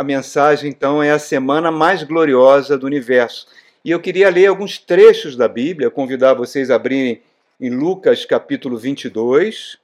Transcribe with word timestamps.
a 0.00 0.02
mensagem 0.02 0.70
então 0.70 1.02
é 1.02 1.10
a 1.10 1.18
semana 1.18 1.70
mais 1.70 2.02
gloriosa 2.02 2.78
do 2.78 2.86
universo. 2.86 3.46
E 3.84 3.90
eu 3.90 4.00
queria 4.00 4.30
ler 4.30 4.46
alguns 4.46 4.78
trechos 4.78 5.36
da 5.36 5.46
Bíblia, 5.46 5.90
convidar 5.90 6.32
vocês 6.32 6.70
a 6.70 6.76
abrirem 6.76 7.20
em 7.60 7.68
Lucas 7.68 8.24
capítulo 8.24 8.78
22, 8.78 9.76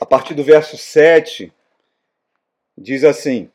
a 0.00 0.04
partir 0.04 0.34
do 0.34 0.42
verso 0.42 0.76
7, 0.76 1.52
diz 2.76 3.04
assim: 3.04 3.48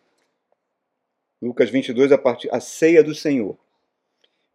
Lucas 1.41 1.69
22, 1.69 2.13
a 2.13 2.17
partir 2.17 2.47
a 2.55 2.61
ceia 2.61 3.03
do 3.03 3.13
Senhor. 3.13 3.57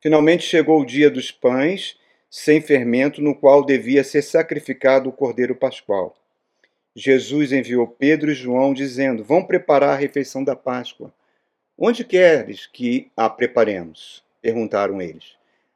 Finalmente 0.00 0.42
chegou 0.42 0.80
o 0.80 0.86
dia 0.86 1.10
dos 1.10 1.30
pães 1.30 1.98
sem 2.30 2.62
fermento, 2.62 3.20
no 3.20 3.34
qual 3.34 3.62
devia 3.62 4.02
ser 4.02 4.22
sacrificado 4.22 5.10
o 5.10 5.12
cordeiro 5.12 5.54
pascual. 5.54 6.16
Jesus 6.98 7.52
enviou 7.52 7.86
Pedro 7.86 8.30
e 8.30 8.34
João, 8.34 8.72
dizendo: 8.72 9.22
Vão 9.22 9.44
preparar 9.44 9.90
a 9.90 9.96
refeição 9.96 10.42
da 10.42 10.56
Páscoa. 10.56 11.12
Onde 11.76 12.02
queres 12.02 12.66
que 12.66 13.10
a 13.14 13.28
preparemos? 13.28 14.24
perguntaram 14.40 15.02
eles. 15.02 15.34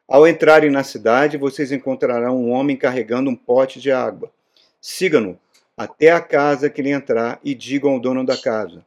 Ao 0.08 0.26
entrarem 0.26 0.70
na 0.70 0.82
cidade, 0.82 1.36
vocês 1.36 1.72
encontrarão 1.72 2.38
um 2.38 2.50
homem 2.50 2.74
carregando 2.74 3.28
um 3.28 3.36
pote 3.36 3.78
de 3.78 3.92
água. 3.92 4.32
Sigam-no 4.80 5.38
até 5.76 6.10
a 6.10 6.22
casa 6.22 6.70
que 6.70 6.80
ele 6.80 6.90
entrar 6.90 7.38
e 7.44 7.54
digam 7.54 7.90
ao 7.90 8.00
dono 8.00 8.24
da 8.24 8.38
casa: 8.38 8.82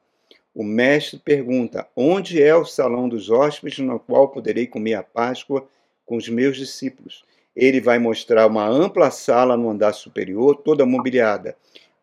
O 0.56 0.64
mestre 0.64 1.20
pergunta: 1.20 1.88
Onde 1.96 2.42
é 2.42 2.56
o 2.56 2.66
salão 2.66 3.08
dos 3.08 3.30
hóspedes 3.30 3.78
no 3.78 4.00
qual 4.00 4.30
poderei 4.30 4.66
comer 4.66 4.96
a 4.96 5.04
Páscoa 5.04 5.68
com 6.04 6.18
os 6.18 6.28
meus 6.28 6.58
discípulos? 6.58 7.24
Ele 7.56 7.80
vai 7.80 8.00
mostrar 8.00 8.48
uma 8.48 8.68
ampla 8.68 9.12
sala 9.12 9.56
no 9.56 9.70
andar 9.70 9.94
superior, 9.94 10.56
toda 10.56 10.84
mobiliada. 10.84 11.56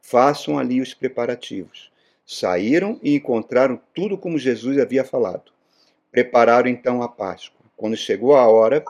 Façam 0.03 0.59
ali 0.59 0.81
os 0.81 0.95
preparativos. 0.95 1.91
Saíram 2.27 2.99
e 3.03 3.15
encontraram 3.15 3.81
tudo 3.95 4.17
como 4.17 4.39
Jesus 4.39 4.79
havia 4.79 5.05
falado. 5.05 5.53
Prepararam 6.11 6.69
então 6.69 7.03
a 7.03 7.09
Páscoa. 7.09 7.61
Quando 7.77 7.97
chegou 7.97 8.37
a 8.37 8.47
hora, 8.49 8.85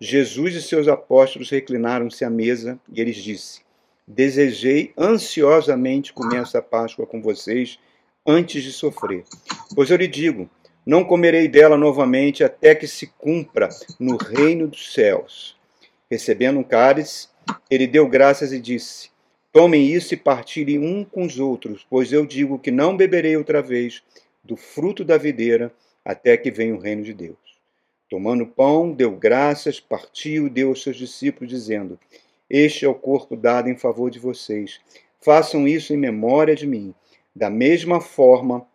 Jesus 0.00 0.54
e 0.54 0.62
seus 0.62 0.88
apóstolos 0.88 1.50
reclinaram-se 1.50 2.24
à 2.24 2.30
mesa 2.30 2.78
e 2.92 3.00
eles 3.00 3.16
disse: 3.16 3.62
Desejei 4.06 4.92
ansiosamente 4.98 6.12
comer 6.12 6.42
essa 6.42 6.60
Páscoa 6.60 7.06
com 7.06 7.22
vocês 7.22 7.78
antes 8.26 8.62
de 8.62 8.72
sofrer. 8.72 9.24
Pois 9.74 9.90
eu 9.90 9.96
lhe 9.96 10.08
digo: 10.08 10.48
não 10.86 11.02
comerei 11.02 11.48
dela 11.48 11.78
novamente 11.78 12.44
até 12.44 12.74
que 12.74 12.86
se 12.86 13.06
cumpra 13.06 13.70
no 13.98 14.16
reino 14.18 14.68
dos 14.68 14.92
céus. 14.92 15.56
Recebendo 16.10 16.58
um 16.58 16.62
cálice, 16.62 17.28
ele 17.70 17.86
deu 17.86 18.06
graças 18.06 18.52
e 18.52 18.60
disse: 18.60 19.10
Tomem 19.54 19.86
isso 19.86 20.14
e 20.14 20.16
partilhem 20.16 20.80
um 20.80 21.04
com 21.04 21.24
os 21.24 21.38
outros, 21.38 21.86
pois 21.88 22.12
eu 22.12 22.26
digo 22.26 22.58
que 22.58 22.72
não 22.72 22.96
beberei 22.96 23.36
outra 23.36 23.62
vez 23.62 24.02
do 24.42 24.56
fruto 24.56 25.04
da 25.04 25.16
videira 25.16 25.72
até 26.04 26.36
que 26.36 26.50
venha 26.50 26.74
o 26.74 26.80
reino 26.80 27.04
de 27.04 27.14
Deus. 27.14 27.36
Tomando 28.10 28.48
pão, 28.48 28.90
deu 28.90 29.12
graças, 29.12 29.78
partiu 29.78 30.50
deu 30.50 30.70
aos 30.70 30.82
seus 30.82 30.96
discípulos, 30.96 31.48
dizendo: 31.48 31.96
Este 32.50 32.84
é 32.84 32.88
o 32.88 32.96
corpo 32.96 33.36
dado 33.36 33.68
em 33.68 33.76
favor 33.76 34.10
de 34.10 34.18
vocês. 34.18 34.80
Façam 35.20 35.68
isso 35.68 35.94
em 35.94 35.96
memória 35.96 36.56
de 36.56 36.66
mim. 36.66 36.92
Da 37.32 37.48
mesma 37.48 38.00
forma, 38.00 38.66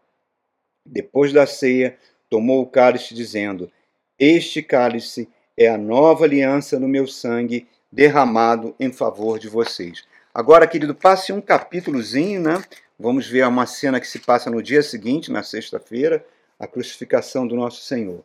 depois 0.86 1.34
da 1.34 1.46
ceia, 1.46 1.98
tomou 2.30 2.62
o 2.62 2.68
cálice, 2.68 3.14
dizendo: 3.14 3.70
Este 4.18 4.64
cálice 4.64 5.28
é 5.58 5.68
a 5.68 5.78
nova 5.78 6.24
aliança 6.24 6.80
no 6.80 6.88
meu 6.88 7.06
sangue 7.06 7.68
derramado 7.92 8.74
em 8.80 8.94
favor 8.94 9.38
de 9.38 9.50
vocês. 9.50 10.08
Agora, 10.34 10.68
querido, 10.68 10.94
passe 10.94 11.34
um 11.34 11.42
capítulozinho, 11.42 12.42
né? 12.42 12.64
Vamos 12.98 13.28
ver 13.28 13.48
uma 13.48 13.66
cena 13.66 14.00
que 14.00 14.08
se 14.08 14.20
passa 14.20 14.50
no 14.50 14.62
dia 14.62 14.84
seguinte, 14.84 15.32
na 15.32 15.42
sexta-feira, 15.42 16.26
a 16.60 16.68
crucificação 16.68 17.48
do 17.48 17.56
nosso 17.56 17.82
Senhor. 17.82 18.24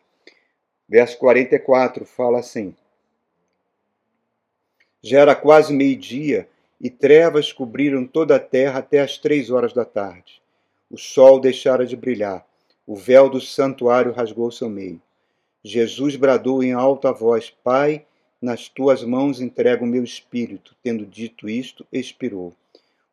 Verso 0.88 1.16
44 1.18 2.04
fala 2.04 2.40
assim: 2.40 2.76
Já 5.02 5.20
era 5.20 5.34
quase 5.34 5.72
meio-dia 5.72 6.48
e 6.80 6.90
trevas 6.90 7.52
cobriram 7.52 8.06
toda 8.06 8.36
a 8.36 8.40
terra 8.40 8.80
até 8.80 9.00
as 9.00 9.16
três 9.16 9.50
horas 9.50 9.72
da 9.72 9.84
tarde. 9.84 10.42
O 10.90 10.98
sol 10.98 11.40
deixara 11.40 11.86
de 11.86 11.96
brilhar, 11.96 12.46
o 12.86 12.94
véu 12.94 13.30
do 13.30 13.40
santuário 13.40 14.12
rasgou 14.12 14.50
seu 14.50 14.68
meio. 14.68 15.00
Jesus 15.62 16.16
bradou 16.16 16.62
em 16.62 16.72
alta 16.72 17.10
voz: 17.10 17.48
Pai, 17.48 18.04
nas 18.44 18.68
tuas 18.68 19.02
mãos 19.02 19.40
entrego 19.40 19.86
o 19.86 19.88
meu 19.88 20.04
espírito. 20.04 20.76
Tendo 20.82 21.06
dito 21.06 21.48
isto, 21.48 21.86
expirou. 21.90 22.52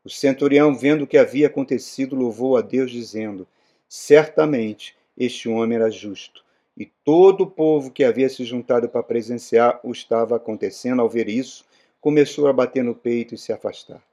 O 0.04 0.10
centurião, 0.10 0.76
vendo 0.76 1.04
o 1.04 1.08
que 1.08 1.18
havia 1.18 1.48
acontecido, 1.48 2.18
louvou 2.18 2.58
a 2.58 2.62
Deus, 2.62 2.92
dizendo: 2.92 3.48
Certamente 3.88 4.94
este 5.18 5.48
homem 5.48 5.78
era 5.78 5.90
justo. 5.90 6.44
E 6.78 6.86
todo 6.86 7.46
o 7.46 7.50
povo 7.50 7.92
que 7.92 8.04
havia 8.04 8.28
se 8.28 8.44
juntado 8.44 8.90
para 8.90 9.02
presenciar 9.02 9.80
o 9.84 9.92
estava 9.94 10.36
acontecendo, 10.36 11.02
ao 11.02 11.08
ver 11.08 11.30
isso, 11.30 11.64
começou 12.02 12.48
a 12.48 12.54
bater 12.54 12.84
no 12.84 12.94
peito 12.94 13.34
e 13.34 13.38
se 13.38 13.54
afastar. 13.54 14.04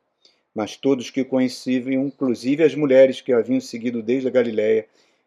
Mas 0.55 0.77
todos 0.77 1.11
que 1.11 1.23
o 1.23 1.27
conheciam, 1.27 2.07
inclusive 2.07 2.63
as 2.63 2.77
mulheres 2.77 3.21
que 3.21 3.33
haviam 3.33 3.61
seguido 3.61 4.03
desde 4.03 4.29
a 4.29 4.31
Galiléia, 4.31 4.87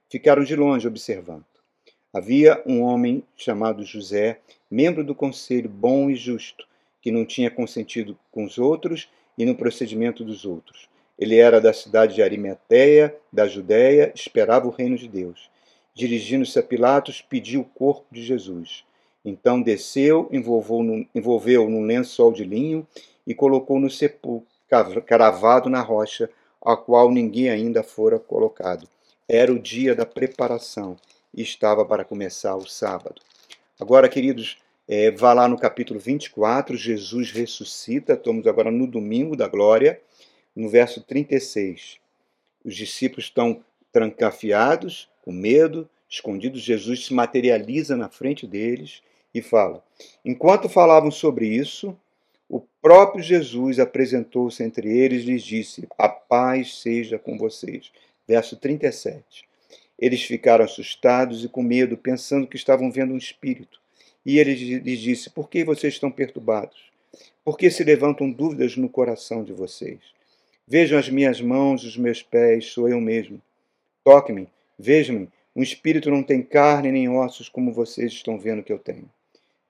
ficaram 0.10 0.44
de 0.44 0.56
longe 0.56 0.88
observando. 0.88 1.46
Havia 2.14 2.62
um 2.66 2.82
homem 2.82 3.24
chamado 3.38 3.86
José, 3.86 4.42
membro 4.70 5.02
do 5.02 5.16
conselho 5.16 5.70
bom 5.70 6.10
e 6.10 6.16
justo, 6.16 6.68
que 7.02 7.10
não 7.10 7.24
tinha 7.24 7.50
consentido 7.50 8.18
com 8.30 8.44
os 8.44 8.58
outros 8.58 9.10
e 9.38 9.46
no 9.46 9.56
procedimento 9.56 10.22
dos 10.22 10.44
outros. 10.44 10.90
Ele 11.18 11.38
era 11.38 11.62
da 11.62 11.72
cidade 11.72 12.16
de 12.16 12.22
Arimateia, 12.22 13.16
da 13.32 13.48
Judéia, 13.48 14.12
esperava 14.14 14.68
o 14.68 14.72
reino 14.72 14.98
de 14.98 15.08
Deus. 15.08 15.50
Dirigindo-se 15.94 16.60
a 16.60 16.64
Pilatos, 16.64 17.22
pediu 17.22 17.62
o 17.62 17.66
corpo 17.66 18.06
de 18.12 18.22
Jesus. 18.22 18.84
Então 19.24 19.62
desceu, 19.62 20.28
envolveu-o 20.34 21.08
envolveu 21.16 21.70
num 21.70 21.86
lençol 21.86 22.34
de 22.34 22.44
linho 22.44 22.86
e 23.26 23.34
colocou 23.34 23.80
no 23.80 23.90
sepulcro, 23.90 24.46
cravado 25.06 25.70
na 25.70 25.80
rocha, 25.80 26.30
a 26.62 26.76
qual 26.76 27.10
ninguém 27.10 27.50
ainda 27.50 27.82
fora 27.84 28.20
colocado. 28.20 28.86
Era 29.30 29.54
o 29.54 29.60
dia 29.60 29.96
da 29.96 30.06
preparação 30.06 30.98
estava 31.34 31.86
para 31.86 32.04
começar 32.04 32.56
o 32.56 32.68
sábado. 32.68 33.22
Agora, 33.80 34.10
queridos, 34.10 34.58
é, 34.88 35.12
vá 35.12 35.34
lá 35.34 35.48
no 35.48 35.58
capítulo 35.58 36.00
24, 36.00 36.76
Jesus 36.76 37.32
ressuscita, 37.32 38.14
estamos 38.14 38.46
agora 38.46 38.70
no 38.70 38.86
domingo 38.86 39.36
da 39.36 39.48
glória, 39.48 40.02
no 40.56 40.70
verso 40.70 41.02
36. 41.02 41.98
Os 42.64 42.76
discípulos 42.76 43.26
estão 43.26 43.64
trancafiados, 43.92 45.10
com 45.24 45.32
medo, 45.32 45.90
escondidos. 46.10 46.62
Jesus 46.62 47.06
se 47.06 47.14
materializa 47.14 47.96
na 47.96 48.10
frente 48.10 48.46
deles 48.46 49.02
e 49.34 49.42
fala: 49.42 49.84
Enquanto 50.26 50.68
falavam 50.68 51.10
sobre 51.10 51.48
isso, 51.48 51.98
o 52.50 52.60
próprio 52.82 53.24
Jesus 53.24 53.80
apresentou-se 53.80 54.62
entre 54.62 54.90
eles 54.96 55.24
e 55.24 55.28
lhes 55.28 55.44
disse: 55.44 55.88
A 55.98 56.10
paz 56.10 56.82
seja 56.82 57.18
com 57.18 57.38
vocês. 57.38 57.92
Verso 58.28 58.58
37. 58.58 59.51
Eles 60.02 60.24
ficaram 60.24 60.66
assustados 60.66 61.46
e 61.46 61.48
com 61.48 61.62
medo, 61.62 61.96
pensando 61.96 62.48
que 62.48 62.56
estavam 62.56 62.92
vendo 62.92 63.14
um 63.14 63.18
espírito. 63.18 63.80
E 64.26 64.40
ele 64.40 64.56
lhes 64.80 65.00
disse: 65.00 65.30
Por 65.30 65.48
que 65.48 65.64
vocês 65.64 65.94
estão 65.94 66.10
perturbados? 66.10 66.90
Por 67.46 67.58
que 67.58 67.70
se 67.70 67.84
levantam 67.84 68.32
dúvidas 68.32 68.76
no 68.76 68.90
coração 68.90 69.44
de 69.44 69.54
vocês? 69.54 70.00
Vejam 70.68 70.98
as 70.98 71.10
minhas 71.10 71.40
mãos, 71.40 71.84
os 71.84 71.98
meus 71.98 72.24
pés, 72.24 72.68
sou 72.68 72.90
eu 72.90 73.00
mesmo. 73.00 73.40
Toque-me, 74.04 74.48
vejam-me. 74.80 75.30
Um 75.56 75.62
espírito 75.62 76.10
não 76.10 76.24
tem 76.24 76.42
carne 76.42 76.92
nem 76.92 77.10
ossos 77.10 77.50
como 77.50 77.74
vocês 77.74 78.12
estão 78.14 78.40
vendo 78.40 78.64
que 78.64 78.72
eu 78.72 78.80
tenho. 78.80 79.10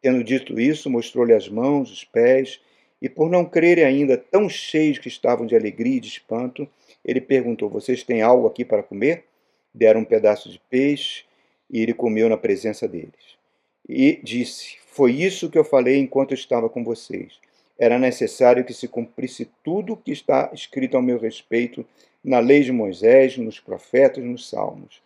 Tendo 0.02 0.24
dito 0.24 0.60
isso, 0.60 0.90
mostrou-lhe 0.90 1.34
as 1.34 1.50
mãos, 1.50 1.92
os 1.92 2.04
pés, 2.04 2.60
e 3.02 3.10
por 3.10 3.30
não 3.30 3.44
crerem 3.44 3.84
ainda, 3.84 4.16
tão 4.16 4.48
cheios 4.48 5.00
que 5.00 5.08
estavam 5.08 5.46
de 5.46 5.56
alegria 5.56 5.98
e 5.98 6.00
de 6.00 6.08
espanto, 6.08 6.68
ele 7.04 7.20
perguntou: 7.20 7.70
Vocês 7.70 8.04
têm 8.04 8.22
algo 8.22 8.48
aqui 8.48 8.64
para 8.64 8.84
comer? 8.84 9.26
Deram 9.74 10.02
um 10.02 10.06
pedaço 10.06 10.50
de 10.50 10.60
peixe 10.70 11.24
e 11.70 11.82
ele 11.82 11.94
comeu 11.94 12.28
na 12.28 12.38
presença 12.38 12.88
deles. 12.88 13.38
E 13.88 14.20
disse: 14.24 14.78
Foi 14.88 15.12
isso 15.12 15.50
que 15.50 15.58
eu 15.58 15.64
falei 15.64 15.98
enquanto 15.98 16.32
eu 16.32 16.36
estava 16.36 16.70
com 16.70 16.84
vocês. 16.84 17.40
Era 17.80 17.98
necessário 17.98 18.64
que 18.64 18.74
se 18.74 18.88
cumprisse 18.88 19.50
tudo 19.64 19.94
o 19.94 19.98
que 19.98 20.12
está 20.12 20.52
escrito 20.54 20.96
ao 20.96 21.02
meu 21.02 21.18
respeito 21.18 21.86
na 22.24 22.40
lei 22.40 22.62
de 22.62 22.72
Moisés, 22.72 23.38
nos 23.38 23.60
profetas, 23.60 24.24
nos 24.24 24.48
salmos. 24.48 25.02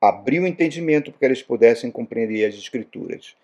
Abriu 0.00 0.42
o 0.42 0.46
entendimento 0.46 1.10
para 1.10 1.20
que 1.20 1.24
eles 1.24 1.42
pudessem 1.42 1.90
compreender 1.90 2.44
as 2.44 2.54
Escrituras. 2.54 3.34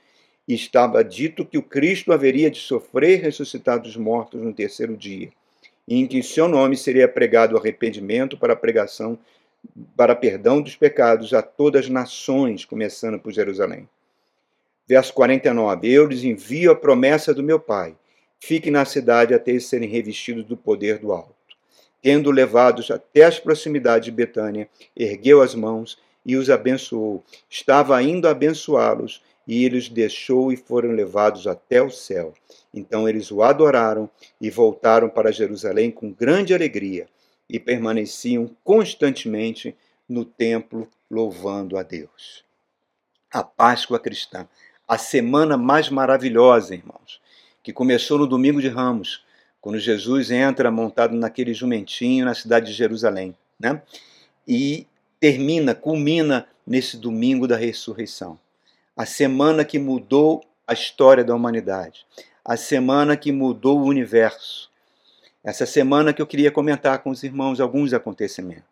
E 0.47 0.55
estava 0.55 1.03
dito 1.03 1.44
que 1.47 1.56
o 1.56 1.62
Cristo 1.62 2.12
haveria 2.12 2.50
de 2.50 2.59
sofrer 2.59 3.19
e 3.19 3.23
ressuscitar 3.23 3.81
dos 3.81 3.97
mortos 3.97 4.43
no 4.43 4.53
terceiro 4.53 4.94
dia, 4.94 5.31
e 5.88 5.97
em 5.97 6.06
que 6.06 6.19
em 6.19 6.23
seu 6.23 6.47
nome 6.47 6.77
seria 6.77 7.09
pregado 7.09 7.55
o 7.55 7.59
arrependimento 7.59 8.37
para 8.37 8.53
a 8.53 8.56
pregação 8.56 9.19
para 9.96 10.14
perdão 10.14 10.61
dos 10.61 10.76
pecados 10.76 11.32
a 11.32 11.43
todas 11.43 11.84
as 11.84 11.90
nações, 11.90 12.64
começando 12.64 13.19
por 13.19 13.32
Jerusalém. 13.32 13.88
Verso 14.87 15.12
49: 15.14 15.90
Eu 15.90 16.06
lhes 16.06 16.25
envio 16.25 16.70
a 16.72 16.76
promessa 16.76 17.32
do 17.32 17.43
meu 17.43 17.58
Pai. 17.58 17.96
Fiquem 18.38 18.70
na 18.70 18.84
cidade 18.84 19.32
até 19.32 19.58
serem 19.58 19.88
revestidos 19.88 20.44
do 20.44 20.56
poder 20.56 20.99
do 20.99 21.12
alto. 21.12 21.34
tendo 22.02 22.31
levados 22.31 22.90
até 22.90 23.25
as 23.25 23.40
proximidades 23.40 24.05
de 24.05 24.11
Betânia, 24.11 24.69
ergueu 24.94 25.40
as 25.40 25.55
mãos 25.55 25.96
e 26.26 26.37
os 26.37 26.50
abençoou. 26.50 27.25
Estava 27.49 28.02
indo 28.02 28.28
abençoá-los 28.28 29.22
e 29.49 29.64
ele 29.64 29.78
os 29.78 29.88
deixou 29.88 30.52
e 30.52 30.56
foram 30.56 30.90
levados 30.90 31.46
até 31.46 31.81
o 31.81 31.90
céu. 31.90 32.34
Então 32.75 33.08
eles 33.08 33.31
o 33.31 33.43
adoraram 33.43 34.10
e 34.38 34.50
voltaram 34.50 35.08
para 35.08 35.32
Jerusalém 35.32 35.90
com 35.90 36.12
grande 36.12 36.52
alegria 36.52 37.06
e 37.49 37.58
permaneciam 37.58 38.50
constantemente 38.62 39.76
no 40.08 40.25
templo 40.25 40.88
louvando 41.11 41.76
a 41.76 41.82
Deus. 41.82 42.44
A 43.32 43.43
Páscoa 43.43 43.99
cristã, 43.99 44.49
a 44.87 44.99
semana 44.99 45.56
mais 45.56 45.88
maravilhosa, 45.88 46.75
irmãos, 46.75 47.20
que 47.62 47.73
começou 47.73 48.19
no 48.19 48.26
domingo 48.26 48.61
de 48.61 48.69
Ramos, 48.69 49.25
quando 49.61 49.79
Jesus 49.79 50.31
entra 50.31 50.70
montado 50.70 51.17
naquele 51.17 51.55
jumentinho 51.55 52.26
na 52.26 52.35
cidade 52.35 52.67
de 52.67 52.73
Jerusalém, 52.73 53.35
né? 53.58 53.82
E 54.46 54.87
termina, 55.19 55.75
culmina 55.75 56.46
nesse 56.67 56.99
domingo 56.99 57.49
da 57.49 57.56
ressurreição. 57.56 58.38
A 58.94 59.06
semana 59.06 59.64
que 59.64 59.79
mudou 59.79 60.44
a 60.67 60.75
história 60.75 61.25
da 61.25 61.35
humanidade, 61.35 62.06
a 62.44 62.56
semana 62.56 63.17
que 63.17 63.32
mudou 63.32 63.81
o 63.81 63.87
universo. 63.87 64.70
Essa 65.44 65.67
semana 65.67 66.12
que 66.12 66.23
eu 66.23 66.26
queria 66.26 66.50
comentar 66.50 66.99
com 67.00 67.11
os 67.11 67.23
irmãos 67.23 67.61
alguns 67.61 67.93
acontecimentos. 67.93 68.64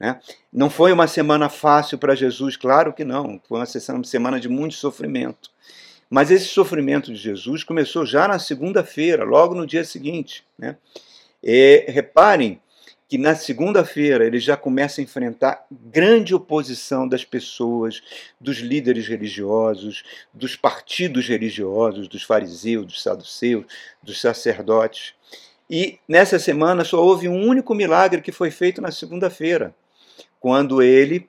Né? 0.00 0.18
Não 0.52 0.70
foi 0.70 0.92
uma 0.92 1.06
semana 1.06 1.48
fácil 1.48 1.98
para 1.98 2.14
Jesus, 2.14 2.56
claro 2.56 2.92
que 2.92 3.04
não. 3.04 3.40
Foi 3.46 3.58
uma 3.58 4.04
semana 4.04 4.40
de 4.40 4.48
muito 4.48 4.74
sofrimento. 4.74 5.50
Mas 6.08 6.30
esse 6.30 6.46
sofrimento 6.46 7.12
de 7.12 7.18
Jesus 7.18 7.62
começou 7.64 8.06
já 8.06 8.26
na 8.26 8.38
segunda-feira, 8.38 9.24
logo 9.24 9.54
no 9.54 9.66
dia 9.66 9.84
seguinte. 9.84 10.44
Né? 10.58 10.76
E, 11.42 11.84
reparem 11.88 12.60
que 13.08 13.18
na 13.18 13.36
segunda-feira 13.36 14.26
ele 14.26 14.40
já 14.40 14.56
começa 14.56 15.00
a 15.00 15.04
enfrentar 15.04 15.64
grande 15.70 16.34
oposição 16.34 17.06
das 17.06 17.24
pessoas, 17.24 18.02
dos 18.40 18.58
líderes 18.58 19.06
religiosos, 19.06 20.02
dos 20.34 20.56
partidos 20.56 21.28
religiosos, 21.28 22.08
dos 22.08 22.24
fariseus, 22.24 22.86
dos 22.86 23.02
saduceus, 23.02 23.64
dos 24.02 24.20
sacerdotes. 24.20 25.14
E 25.68 25.98
nessa 26.08 26.38
semana 26.38 26.84
só 26.84 27.02
houve 27.02 27.28
um 27.28 27.46
único 27.46 27.74
milagre 27.74 28.20
que 28.20 28.30
foi 28.30 28.50
feito 28.50 28.80
na 28.80 28.92
segunda-feira, 28.92 29.74
quando 30.38 30.80
ele 30.82 31.28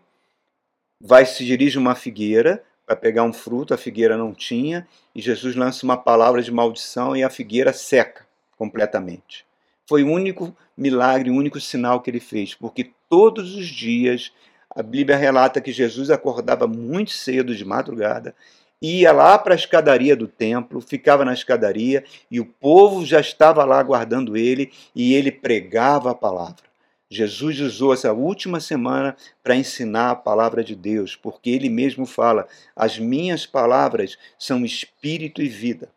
vai 1.02 1.26
se 1.26 1.44
dirige 1.46 1.78
a 1.78 1.82
uma 1.82 1.96
figueira 1.96 2.64
para 2.86 2.96
pegar 2.96 3.24
um 3.24 3.34
fruto, 3.34 3.74
a 3.74 3.78
figueira 3.78 4.16
não 4.16 4.34
tinha, 4.34 4.88
e 5.14 5.22
Jesus 5.22 5.56
lança 5.56 5.86
uma 5.86 5.98
palavra 5.98 6.42
de 6.42 6.52
maldição 6.52 7.16
e 7.16 7.24
a 7.24 7.30
figueira 7.30 7.74
seca 7.74 8.26
completamente. 8.58 9.46
Foi 9.86 10.04
o 10.04 10.12
único 10.12 10.56
milagre, 10.78 11.30
o 11.30 11.36
único 11.36 11.60
sinal 11.60 12.02
que 12.02 12.10
ele 12.10 12.20
fez, 12.20 12.54
porque 12.54 12.92
todos 13.10 13.56
os 13.56 13.68
dias 13.68 14.32
a 14.70 14.84
Bíblia 14.84 15.18
relata 15.18 15.60
que 15.60 15.72
Jesus 15.72 16.12
acordava 16.12 16.68
muito 16.68 17.12
cedo 17.12 17.56
de 17.56 17.66
madrugada, 17.66 18.36
ia 18.82 19.12
lá 19.12 19.38
para 19.38 19.54
a 19.54 19.58
escadaria 19.58 20.16
do 20.16 20.28
templo, 20.28 20.82
ficava 20.82 21.26
na 21.26 21.34
escadaria 21.34 22.04
e 22.30 22.40
o 22.40 22.46
povo 22.46 23.06
já 23.06 23.20
estava 23.20 23.64
lá 23.66 23.80
aguardando 23.80 24.38
ele 24.38 24.72
e 24.96 25.14
ele 25.14 25.32
pregava 25.32 26.12
a 26.12 26.16
palavra. 26.16 26.68
Jesus 27.10 27.60
usou 27.62 27.94
essa 27.94 28.12
última 28.12 28.60
semana 28.60 29.16
para 29.42 29.56
ensinar 29.56 30.12
a 30.12 30.16
palavra 30.16 30.64
de 30.64 30.76
Deus, 30.76 31.16
porque 31.16 31.50
ele 31.50 31.70
mesmo 31.70 32.06
fala: 32.06 32.48
as 32.76 33.00
minhas 33.00 33.46
palavras 33.46 34.18
são 34.38 34.66
espírito 34.66 35.42
e 35.42 35.48
vida. 35.48 35.90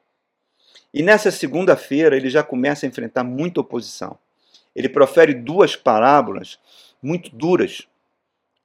E 0.94 1.02
nessa 1.02 1.30
segunda-feira 1.30 2.16
ele 2.16 2.30
já 2.30 2.42
começa 2.42 2.86
a 2.86 2.88
enfrentar 2.88 3.24
muita 3.24 3.60
oposição. 3.60 4.18
Ele 4.74 4.88
profere 4.88 5.34
duas 5.34 5.74
parábolas 5.74 6.58
muito 7.02 7.34
duras 7.34 7.86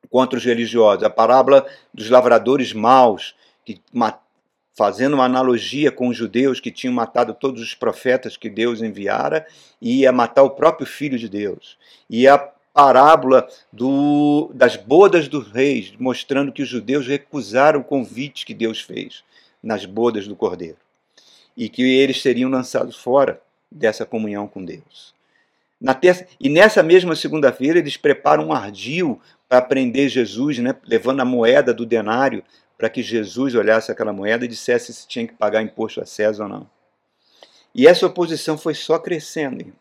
contra 0.09 0.38
os 0.38 0.45
religiosos. 0.45 1.03
A 1.03 1.09
parábola 1.09 1.65
dos 1.94 2.09
lavradores 2.09 2.73
maus, 2.73 3.35
que 3.65 3.81
fazendo 4.75 5.15
uma 5.15 5.25
analogia 5.25 5.91
com 5.91 6.09
os 6.09 6.17
judeus 6.17 6.59
que 6.59 6.69
tinham 6.69 6.94
matado 6.94 7.33
todos 7.33 7.62
os 7.62 7.73
profetas 7.73 8.38
que 8.38 8.50
Deus 8.50 8.81
enviara 8.81 9.47
e 9.81 10.01
ia 10.01 10.12
matar 10.12 10.44
o 10.44 10.51
próprio 10.51 10.85
filho 10.85 11.17
de 11.17 11.27
Deus. 11.27 11.77
E 12.09 12.27
a 12.27 12.38
parábola 12.38 13.47
do, 13.71 14.51
das 14.53 14.75
bodas 14.75 15.29
dos 15.29 15.50
reis, 15.50 15.94
mostrando 15.97 16.51
que 16.51 16.62
os 16.62 16.67
judeus 16.67 17.07
recusaram 17.07 17.79
o 17.79 17.83
convite 17.85 18.45
que 18.45 18.53
Deus 18.53 18.81
fez 18.81 19.23
nas 19.63 19.85
bodas 19.85 20.27
do 20.27 20.35
cordeiro 20.35 20.77
e 21.56 21.69
que 21.69 21.81
eles 21.81 22.21
seriam 22.21 22.50
lançados 22.50 22.97
fora 22.97 23.41
dessa 23.71 24.06
comunhão 24.06 24.45
com 24.45 24.63
Deus. 24.63 25.15
Na 25.79 25.94
terça, 25.94 26.27
e 26.39 26.50
nessa 26.50 26.83
mesma 26.83 27.15
segunda-feira 27.15 27.79
eles 27.79 27.95
preparam 27.95 28.47
um 28.47 28.53
ardil 28.53 29.21
para 29.47 29.62
prender 29.62 30.09
Jesus, 30.09 30.59
né, 30.59 30.75
levando 30.85 31.21
a 31.21 31.25
moeda 31.25 31.73
do 31.73 31.85
denário 31.85 32.44
para 32.77 32.89
que 32.89 33.01
Jesus 33.01 33.56
olhasse 33.56 33.92
aquela 33.92 34.13
moeda 34.13 34.45
e 34.45 34.48
dissesse 34.48 34.94
se 34.94 35.07
tinha 35.07 35.27
que 35.27 35.33
pagar 35.33 35.62
imposto 35.62 36.01
a 36.01 36.06
César 36.06 36.44
ou 36.44 36.50
não. 36.50 36.69
E 37.74 37.88
essa 37.88 38.06
oposição 38.06 38.57
foi 38.57 38.74
só 38.74 38.98
crescendo, 38.98 39.62
irmãos. 39.62 39.75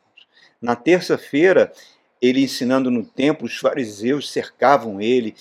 Na 0.61 0.75
terça-feira, 0.75 1.73
ele 2.20 2.43
ensinando 2.43 2.91
no 2.91 3.05
templo, 3.05 3.46
os 3.46 3.58
fariseus 3.58 4.31
cercavam 4.31 5.00
ele 5.00 5.35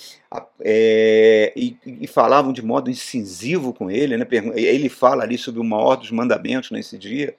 é, 0.60 1.54
e, 1.56 1.78
e, 1.86 2.08
falavam 2.08 2.52
de 2.52 2.62
modo 2.62 2.90
incisivo 2.90 3.74
com 3.74 3.90
ele. 3.90 4.18
Né? 4.18 4.28
Ele 4.54 4.90
fala 4.90 5.24
ali 5.24 5.38
sobre 5.38 5.62
o 5.62 5.64
maior 5.64 5.96
dos 5.96 6.12
mandamentos 6.12 6.72
nesse 6.72 6.98
dia, 6.98 7.36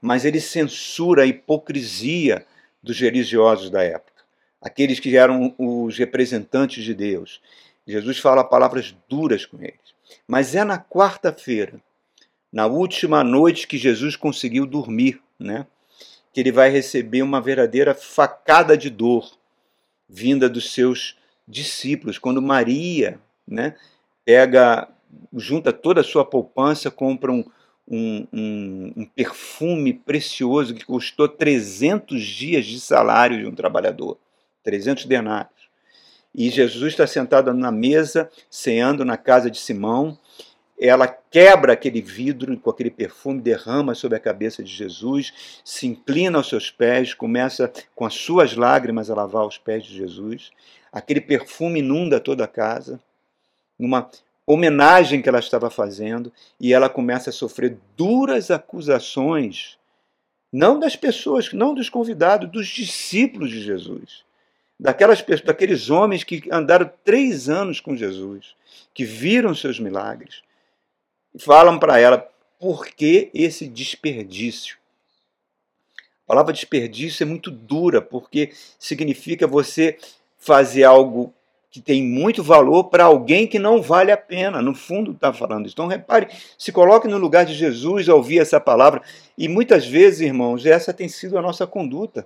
mas 0.00 0.24
ele 0.24 0.40
censura 0.40 1.22
a 1.22 1.26
hipocrisia 1.26 2.44
dos 2.82 3.00
religiosos 3.00 3.70
da 3.70 3.82
época, 3.82 4.22
aqueles 4.60 5.00
que 5.00 5.16
eram 5.16 5.54
os 5.56 5.96
representantes 5.96 6.84
de 6.84 6.92
Deus. 6.92 7.40
Jesus 7.86 8.18
fala 8.18 8.44
palavras 8.44 8.94
duras 9.08 9.44
com 9.44 9.58
eles. 9.60 9.94
Mas 10.26 10.54
é 10.54 10.64
na 10.64 10.78
quarta-feira, 10.78 11.80
na 12.52 12.66
última 12.66 13.24
noite 13.24 13.66
que 13.66 13.78
Jesus 13.78 14.16
conseguiu 14.16 14.66
dormir, 14.66 15.20
né? 15.38 15.66
que 16.32 16.40
ele 16.40 16.50
vai 16.50 16.70
receber 16.70 17.22
uma 17.22 17.40
verdadeira 17.40 17.94
facada 17.94 18.76
de 18.76 18.88
dor 18.88 19.30
vinda 20.08 20.48
dos 20.48 20.72
seus 20.72 21.18
discípulos. 21.46 22.18
Quando 22.18 22.40
Maria 22.40 23.20
né, 23.46 23.74
pega, 24.24 24.88
junta 25.34 25.72
toda 25.72 26.00
a 26.00 26.04
sua 26.04 26.24
poupança, 26.24 26.90
compra 26.90 27.30
um, 27.30 27.44
um, 27.86 28.26
um, 28.32 28.92
um 28.96 29.04
perfume 29.04 29.92
precioso 29.92 30.74
que 30.74 30.84
custou 30.84 31.28
300 31.28 32.22
dias 32.22 32.64
de 32.64 32.80
salário 32.80 33.38
de 33.38 33.46
um 33.46 33.54
trabalhador 33.54 34.18
300 34.62 35.04
denários. 35.04 35.61
E 36.34 36.48
Jesus 36.48 36.92
está 36.92 37.06
sentado 37.06 37.52
na 37.52 37.70
mesa, 37.70 38.30
ceando 38.48 39.04
na 39.04 39.18
casa 39.18 39.50
de 39.50 39.58
Simão, 39.58 40.18
ela 40.78 41.06
quebra 41.06 41.74
aquele 41.74 42.00
vidro 42.00 42.58
com 42.58 42.70
aquele 42.70 42.90
perfume, 42.90 43.40
derrama 43.40 43.94
sobre 43.94 44.16
a 44.16 44.20
cabeça 44.20 44.62
de 44.62 44.72
Jesus, 44.72 45.60
se 45.64 45.86
inclina 45.86 46.38
aos 46.38 46.48
seus 46.48 46.70
pés, 46.70 47.14
começa 47.14 47.70
com 47.94 48.04
as 48.04 48.14
suas 48.14 48.56
lágrimas 48.56 49.10
a 49.10 49.14
lavar 49.14 49.46
os 49.46 49.58
pés 49.58 49.84
de 49.84 49.94
Jesus. 49.94 50.50
Aquele 50.90 51.20
perfume 51.20 51.80
inunda 51.80 52.18
toda 52.18 52.44
a 52.44 52.48
casa, 52.48 52.98
numa 53.78 54.10
homenagem 54.46 55.22
que 55.22 55.28
ela 55.28 55.38
estava 55.38 55.70
fazendo, 55.70 56.32
e 56.58 56.72
ela 56.72 56.88
começa 56.88 57.30
a 57.30 57.32
sofrer 57.32 57.76
duras 57.96 58.50
acusações, 58.50 59.78
não 60.50 60.80
das 60.80 60.96
pessoas, 60.96 61.52
não 61.52 61.74
dos 61.74 61.88
convidados, 61.88 62.50
dos 62.50 62.66
discípulos 62.66 63.50
de 63.50 63.62
Jesus 63.62 64.24
daquelas 64.82 65.22
daqueles 65.44 65.90
homens 65.90 66.24
que 66.24 66.42
andaram 66.50 66.90
três 67.04 67.48
anos 67.48 67.78
com 67.78 67.96
Jesus, 67.96 68.56
que 68.92 69.04
viram 69.04 69.54
seus 69.54 69.78
milagres, 69.78 70.42
falam 71.38 71.78
para 71.78 72.00
ela 72.00 72.28
por 72.58 72.86
que 72.86 73.30
esse 73.32 73.68
desperdício. 73.68 74.76
A 76.24 76.32
palavra 76.32 76.52
desperdício 76.52 77.22
é 77.22 77.26
muito 77.26 77.48
dura, 77.48 78.02
porque 78.02 78.50
significa 78.76 79.46
você 79.46 79.98
fazer 80.36 80.82
algo 80.82 81.32
que 81.70 81.80
tem 81.80 82.02
muito 82.02 82.42
valor 82.42 82.84
para 82.84 83.04
alguém 83.04 83.46
que 83.46 83.60
não 83.60 83.80
vale 83.80 84.10
a 84.10 84.16
pena. 84.16 84.60
No 84.60 84.74
fundo, 84.74 85.12
está 85.12 85.32
falando 85.32 85.66
isso. 85.66 85.74
Então, 85.74 85.86
repare, 85.86 86.28
se 86.58 86.72
coloque 86.72 87.06
no 87.06 87.18
lugar 87.18 87.46
de 87.46 87.54
Jesus 87.54 88.08
ao 88.08 88.18
ouvir 88.18 88.40
essa 88.40 88.60
palavra. 88.60 89.00
E 89.38 89.48
muitas 89.48 89.86
vezes, 89.86 90.20
irmãos, 90.20 90.66
essa 90.66 90.92
tem 90.92 91.08
sido 91.08 91.38
a 91.38 91.42
nossa 91.42 91.66
conduta. 91.66 92.24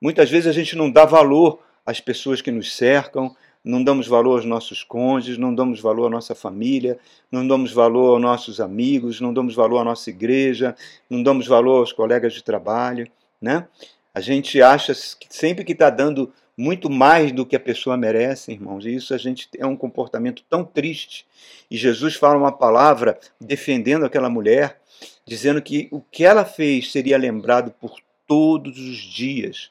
Muitas 0.00 0.30
vezes 0.30 0.46
a 0.46 0.52
gente 0.52 0.76
não 0.76 0.90
dá 0.90 1.04
valor 1.04 1.60
às 1.84 2.00
pessoas 2.00 2.40
que 2.40 2.50
nos 2.50 2.74
cercam, 2.74 3.34
não 3.64 3.82
damos 3.82 4.06
valor 4.06 4.36
aos 4.36 4.44
nossos 4.44 4.84
cônjuges, 4.84 5.36
não 5.36 5.54
damos 5.54 5.80
valor 5.80 6.06
à 6.06 6.10
nossa 6.10 6.34
família, 6.34 6.98
não 7.30 7.46
damos 7.46 7.72
valor 7.72 8.14
aos 8.14 8.22
nossos 8.22 8.60
amigos, 8.60 9.20
não 9.20 9.34
damos 9.34 9.54
valor 9.54 9.80
à 9.80 9.84
nossa 9.84 10.08
igreja, 10.10 10.76
não 11.10 11.22
damos 11.22 11.46
valor 11.46 11.80
aos 11.80 11.92
colegas 11.92 12.32
de 12.32 12.42
trabalho, 12.42 13.08
né? 13.40 13.66
A 14.14 14.20
gente 14.20 14.62
acha 14.62 14.94
que 14.94 15.26
sempre 15.28 15.64
que 15.64 15.72
está 15.72 15.90
dando 15.90 16.32
muito 16.56 16.90
mais 16.90 17.30
do 17.30 17.46
que 17.46 17.54
a 17.54 17.60
pessoa 17.60 17.96
merece, 17.96 18.52
irmãos, 18.52 18.84
e 18.84 18.94
isso 18.94 19.14
a 19.14 19.18
gente 19.18 19.48
é 19.56 19.66
um 19.66 19.76
comportamento 19.76 20.42
tão 20.48 20.64
triste. 20.64 21.24
E 21.70 21.76
Jesus 21.76 22.14
fala 22.14 22.36
uma 22.36 22.50
palavra 22.50 23.18
defendendo 23.40 24.04
aquela 24.04 24.28
mulher, 24.28 24.80
dizendo 25.24 25.62
que 25.62 25.88
o 25.92 26.00
que 26.00 26.24
ela 26.24 26.44
fez 26.44 26.90
seria 26.90 27.16
lembrado 27.16 27.70
por 27.80 28.00
todos 28.26 28.78
os 28.78 28.96
dias 28.96 29.70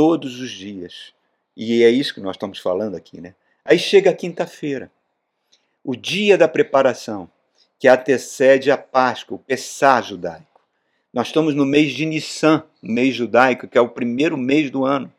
todos 0.00 0.40
os 0.40 0.50
dias. 0.50 1.12
E 1.54 1.84
é 1.84 1.90
isso 1.90 2.14
que 2.14 2.22
nós 2.22 2.36
estamos 2.36 2.58
falando 2.58 2.96
aqui, 2.96 3.20
né? 3.20 3.34
Aí 3.62 3.78
chega 3.78 4.08
a 4.08 4.14
quinta-feira, 4.14 4.90
o 5.84 5.94
dia 5.94 6.38
da 6.38 6.48
preparação, 6.48 7.28
que 7.78 7.86
antecede 7.86 8.70
a 8.70 8.78
Páscoa, 8.78 9.36
o 9.36 9.38
Pessá 9.38 10.00
judaico. 10.00 10.62
Nós 11.12 11.26
estamos 11.26 11.54
no 11.54 11.66
mês 11.66 11.92
de 11.92 12.06
Nissan, 12.06 12.62
mês 12.82 13.14
judaico, 13.14 13.68
que 13.68 13.76
é 13.76 13.80
o 13.82 13.90
primeiro 13.90 14.38
mês 14.38 14.70
do 14.70 14.86
ano. 14.86 15.12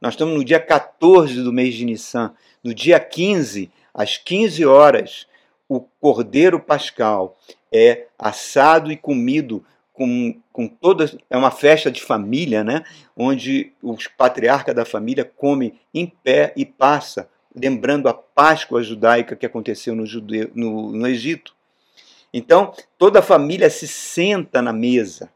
Nós 0.00 0.14
estamos 0.14 0.36
no 0.36 0.44
dia 0.44 0.60
14 0.60 1.42
do 1.42 1.52
mês 1.52 1.74
de 1.74 1.84
Nissan. 1.84 2.32
No 2.62 2.72
dia 2.72 3.00
15, 3.00 3.68
às 3.92 4.16
15 4.16 4.64
horas, 4.64 5.26
o 5.68 5.80
cordeiro 5.80 6.60
pascal 6.60 7.36
é 7.72 8.06
assado 8.16 8.92
e 8.92 8.96
comido 8.96 9.66
com, 10.00 10.40
com 10.50 10.66
toda. 10.66 11.04
É 11.28 11.36
uma 11.36 11.50
festa 11.50 11.90
de 11.90 12.00
família, 12.00 12.64
né? 12.64 12.84
Onde 13.14 13.74
os 13.82 14.06
patriarcas 14.06 14.74
da 14.74 14.86
família 14.86 15.30
come 15.36 15.78
em 15.92 16.06
pé 16.06 16.54
e 16.56 16.64
passa, 16.64 17.28
lembrando 17.54 18.08
a 18.08 18.14
Páscoa 18.14 18.82
judaica 18.82 19.36
que 19.36 19.44
aconteceu 19.44 19.94
no, 19.94 20.06
Judeu, 20.06 20.50
no, 20.54 20.90
no 20.90 21.06
Egito. 21.06 21.54
Então, 22.32 22.72
toda 22.96 23.18
a 23.18 23.22
família 23.22 23.68
se 23.68 23.86
senta 23.86 24.62
na 24.62 24.72
mesa 24.72 25.30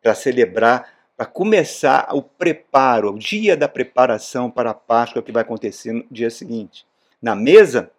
para 0.00 0.14
celebrar, 0.14 0.88
para 1.16 1.26
começar 1.26 2.06
o 2.14 2.22
preparo, 2.22 3.14
o 3.14 3.18
dia 3.18 3.56
da 3.56 3.66
preparação 3.66 4.48
para 4.48 4.70
a 4.70 4.74
Páscoa 4.74 5.24
que 5.24 5.32
vai 5.32 5.42
acontecer 5.42 5.92
no 5.92 6.06
dia 6.08 6.30
seguinte. 6.30 6.86
Na 7.20 7.34
mesa, 7.34 7.90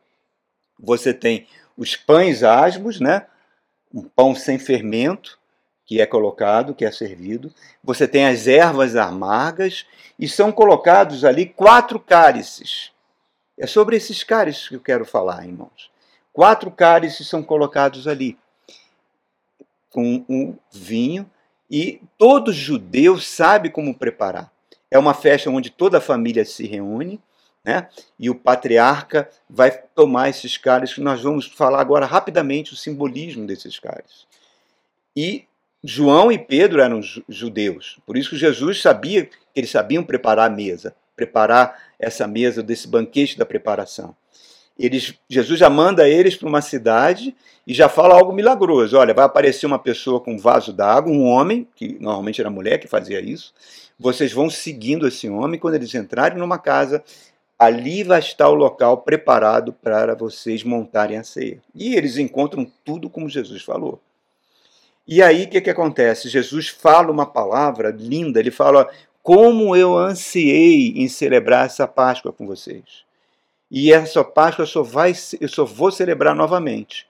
você 0.80 1.14
tem 1.14 1.46
os 1.76 1.98
pães 1.98 2.42
asmos, 2.42 3.02
né? 3.02 3.26
um 3.94 4.04
pão 4.04 4.34
sem 4.34 4.58
fermento, 4.58 5.38
que 5.90 6.00
é 6.00 6.06
colocado, 6.06 6.76
que 6.76 6.86
é 6.86 6.92
servido. 6.92 7.52
Você 7.84 8.08
tem 8.08 8.28
as 8.28 8.46
ervas 8.46 8.96
amargas 8.96 9.88
e 10.20 10.30
são 10.30 10.52
colocados 10.52 11.26
ali 11.26 11.48
quatro 11.48 12.00
cálices. 12.00 12.92
É 13.58 13.66
sobre 13.66 13.98
esses 13.98 14.24
cálices 14.24 14.70
que 14.70 14.76
eu 14.76 14.80
quero 14.82 15.04
falar, 15.04 15.48
irmãos. 15.48 15.90
Quatro 16.32 16.70
cálices 16.70 17.28
são 17.28 17.42
colocados 17.42 18.08
ali 18.08 18.38
com 19.90 20.24
um 20.30 20.56
vinho 20.72 21.28
e 21.68 22.00
todo 22.20 22.54
judeu 22.54 23.20
sabe 23.20 23.72
como 23.72 23.98
preparar. 23.98 24.52
É 24.92 25.00
uma 25.00 25.16
festa 25.16 25.50
onde 25.50 25.72
toda 25.72 25.98
a 25.98 26.02
família 26.02 26.46
se 26.46 26.68
reúne, 26.68 27.20
né? 27.64 27.90
E 28.20 28.30
o 28.30 28.36
patriarca 28.36 29.28
vai 29.50 29.72
tomar 29.72 30.30
esses 30.30 30.56
cálices. 30.56 31.00
Nós 31.00 31.24
vamos 31.24 31.48
falar 31.48 31.82
agora 31.82 32.06
rapidamente 32.06 32.74
o 32.74 32.78
simbolismo 32.78 33.48
desses 33.48 33.80
cálices. 33.80 34.28
E 35.18 35.49
João 35.84 36.32
e 36.32 36.38
Pedro 36.38 36.82
eram 36.82 37.00
judeus, 37.28 38.00
por 38.06 38.18
isso 38.18 38.32
que 38.32 38.38
Jesus 38.38 38.82
sabia 38.82 39.26
que 39.26 39.38
eles 39.56 39.70
sabiam 39.70 40.04
preparar 40.04 40.52
a 40.52 40.54
mesa, 40.54 40.94
preparar 41.16 41.78
essa 41.98 42.28
mesa 42.28 42.62
desse 42.62 42.88
banquete 42.88 43.38
da 43.38 43.46
preparação. 43.46 44.16
Eles, 44.78 45.14
Jesus 45.30 45.60
já 45.60 45.70
manda 45.70 46.08
eles 46.08 46.38
para 46.38 46.48
uma 46.48 46.62
cidade 46.62 47.36
e 47.68 47.74
já 47.74 47.90
fala 47.90 48.16
algo 48.16 48.32
milagroso. 48.32 48.98
Olha, 48.98 49.14
vai 49.14 49.26
aparecer 49.26 49.66
uma 49.66 49.78
pessoa 49.78 50.22
com 50.22 50.36
um 50.36 50.38
vaso 50.38 50.72
d'água, 50.72 51.12
um 51.12 51.26
homem, 51.26 51.68
que 51.76 51.98
normalmente 52.00 52.40
era 52.40 52.50
mulher 52.50 52.78
que 52.78 52.88
fazia 52.88 53.20
isso. 53.20 53.54
Vocês 54.00 54.32
vão 54.32 54.50
seguindo 54.50 55.06
esse 55.06 55.30
homem. 55.30 55.60
Quando 55.60 55.76
eles 55.76 55.94
entrarem 55.94 56.38
numa 56.38 56.58
casa, 56.58 57.04
ali 57.60 58.04
vai 58.04 58.20
estar 58.20 58.48
o 58.48 58.54
local 58.54 59.00
preparado 59.00 59.74
para 59.74 60.16
vocês 60.16 60.64
montarem 60.64 61.18
a 61.18 61.24
ceia. 61.26 61.62
E 61.76 61.94
eles 61.96 62.18
encontram 62.18 62.66
tudo 62.86 63.10
como 63.10 63.28
Jesus 63.28 63.62
falou. 63.62 64.00
E 65.12 65.24
aí 65.24 65.46
o 65.46 65.50
que, 65.50 65.60
que 65.60 65.72
acontece? 65.72 66.30
Jesus 66.30 66.68
fala 66.68 67.12
uma 67.12 67.26
palavra 67.26 67.90
linda, 67.90 68.40
ele 68.40 68.52
fala: 68.52 68.88
Como 69.24 69.76
eu 69.76 69.98
ansiei 69.98 70.90
em 70.98 71.08
celebrar 71.08 71.66
essa 71.66 71.88
Páscoa 71.88 72.32
com 72.32 72.46
vocês. 72.46 73.04
E 73.72 73.92
essa 73.92 74.24
Páscoa 74.24 74.68
só 74.68 74.84
vai, 74.84 75.12
eu 75.42 75.50
só 75.50 75.66
vou 75.66 75.92
celebrar 75.92 76.36
novamente. 76.36 77.08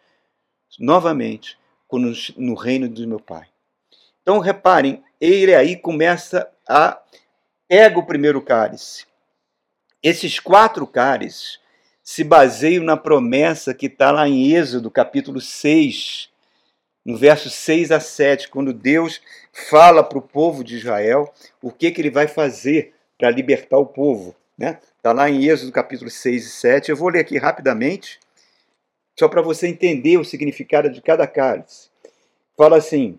Novamente, 0.80 1.58
no 2.38 2.54
reino 2.54 2.88
do 2.88 3.06
meu 3.06 3.20
Pai. 3.20 3.48
Então 4.22 4.40
reparem, 4.40 5.04
ele 5.20 5.54
aí 5.54 5.76
começa 5.76 6.50
a. 6.66 6.98
Pega 7.68 8.00
o 8.00 8.06
primeiro 8.06 8.42
cálice. 8.42 9.06
Esses 10.02 10.40
quatro 10.40 10.88
cálices 10.88 11.60
se 12.02 12.24
baseiam 12.24 12.82
na 12.82 12.96
promessa 12.96 13.74
que 13.74 13.88
está 13.88 14.10
lá 14.10 14.26
em 14.26 14.54
Êxodo, 14.54 14.90
capítulo 14.90 15.42
6, 15.42 16.30
no 17.10 17.18
verso 17.18 17.50
6 17.50 17.90
a 17.92 18.00
7, 18.00 18.50
quando 18.50 18.72
Deus 18.72 19.20
fala 19.52 20.04
para 20.04 20.20
o 20.20 20.22
povo 20.22 20.64
de 20.64 20.76
Israel 20.76 21.34
o 21.60 21.72
que, 21.72 21.90
que 21.90 22.00
ele 22.00 22.12
vai 22.12 22.28
fazer 22.28 22.94
para 23.18 23.32
libertar 23.32 23.80
o 23.80 23.86
povo. 23.88 24.36
Está 24.60 24.72
né? 24.74 24.80
Tá 25.02 25.12
lá 25.12 25.28
em 25.28 25.44
Êxodo 25.44 25.72
capítulo 25.72 26.12
6 26.12 26.46
e 26.46 26.50
7. 26.52 26.90
Eu 26.90 26.96
vou 26.96 27.10
ler 27.10 27.22
aqui 27.22 27.40
rapidamente, 27.40 28.20
só 29.18 29.28
para 29.28 29.42
você 29.42 29.68
entender 29.68 30.20
o 30.20 30.24
significado 30.24 30.88
de 30.88 31.02
cada 31.02 31.26
cálice. 31.26 31.90
Fala 32.56 32.78
assim, 32.78 33.18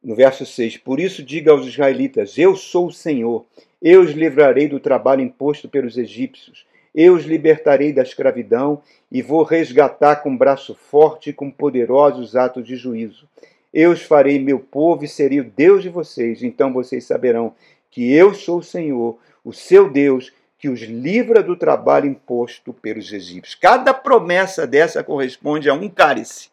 no 0.00 0.14
verso 0.14 0.46
6: 0.46 0.76
Por 0.76 1.00
isso 1.00 1.20
diga 1.20 1.50
aos 1.50 1.66
israelitas: 1.66 2.38
Eu 2.38 2.54
sou 2.54 2.86
o 2.86 2.92
Senhor, 2.92 3.44
eu 3.82 4.00
os 4.00 4.12
livrarei 4.12 4.68
do 4.68 4.78
trabalho 4.78 5.22
imposto 5.22 5.68
pelos 5.68 5.98
egípcios, 5.98 6.64
eu 6.94 7.14
os 7.14 7.24
libertarei 7.24 7.92
da 7.92 8.02
escravidão 8.02 8.82
e 9.10 9.22
vou 9.22 9.42
resgatar 9.42 10.16
com 10.16 10.36
braço 10.36 10.74
forte 10.74 11.30
e 11.30 11.32
com 11.32 11.50
poderosos 11.50 12.36
atos 12.36 12.64
de 12.64 12.76
juízo. 12.76 13.28
Eu 13.72 13.92
os 13.92 14.02
farei 14.02 14.38
meu 14.38 14.58
povo 14.58 15.04
e 15.04 15.08
serei 15.08 15.40
o 15.40 15.44
Deus 15.44 15.82
de 15.82 15.88
vocês. 15.88 16.42
Então 16.42 16.72
vocês 16.72 17.04
saberão 17.04 17.54
que 17.90 18.12
eu 18.12 18.34
sou 18.34 18.58
o 18.58 18.62
Senhor, 18.62 19.18
o 19.44 19.52
seu 19.52 19.90
Deus, 19.90 20.32
que 20.58 20.68
os 20.68 20.80
livra 20.80 21.42
do 21.42 21.56
trabalho 21.56 22.06
imposto 22.06 22.72
pelos 22.72 23.12
egípcios. 23.12 23.54
Cada 23.54 23.94
promessa 23.94 24.66
dessa 24.66 25.04
corresponde 25.04 25.68
a 25.68 25.74
um 25.74 25.88
cálice. 25.88 26.50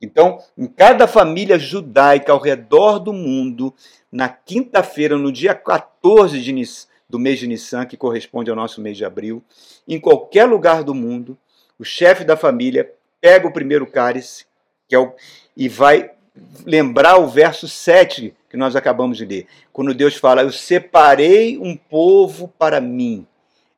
Então, 0.00 0.38
em 0.56 0.66
cada 0.66 1.06
família 1.06 1.58
judaica 1.58 2.32
ao 2.32 2.38
redor 2.38 2.98
do 2.98 3.12
mundo, 3.12 3.74
na 4.12 4.28
quinta-feira, 4.28 5.16
no 5.16 5.32
dia 5.32 5.54
14 5.54 6.40
de 6.40 6.52
do 7.08 7.18
mês 7.18 7.38
de 7.38 7.46
Nissan, 7.46 7.86
que 7.86 7.96
corresponde 7.96 8.50
ao 8.50 8.56
nosso 8.56 8.80
mês 8.80 8.96
de 8.96 9.04
abril, 9.04 9.42
em 9.86 10.00
qualquer 10.00 10.46
lugar 10.46 10.82
do 10.82 10.94
mundo, 10.94 11.36
o 11.78 11.84
chefe 11.84 12.24
da 12.24 12.36
família 12.36 12.92
pega 13.20 13.46
o 13.46 13.52
primeiro 13.52 13.86
cálice 13.86 14.46
que 14.88 14.94
é 14.94 14.98
o, 14.98 15.14
e 15.56 15.68
vai 15.68 16.10
lembrar 16.64 17.18
o 17.18 17.28
verso 17.28 17.68
7 17.68 18.34
que 18.48 18.56
nós 18.56 18.76
acabamos 18.76 19.16
de 19.16 19.24
ler, 19.24 19.46
quando 19.72 19.94
Deus 19.94 20.16
fala: 20.16 20.42
Eu 20.42 20.52
separei 20.52 21.58
um 21.58 21.76
povo 21.76 22.52
para 22.58 22.80
mim. 22.80 23.26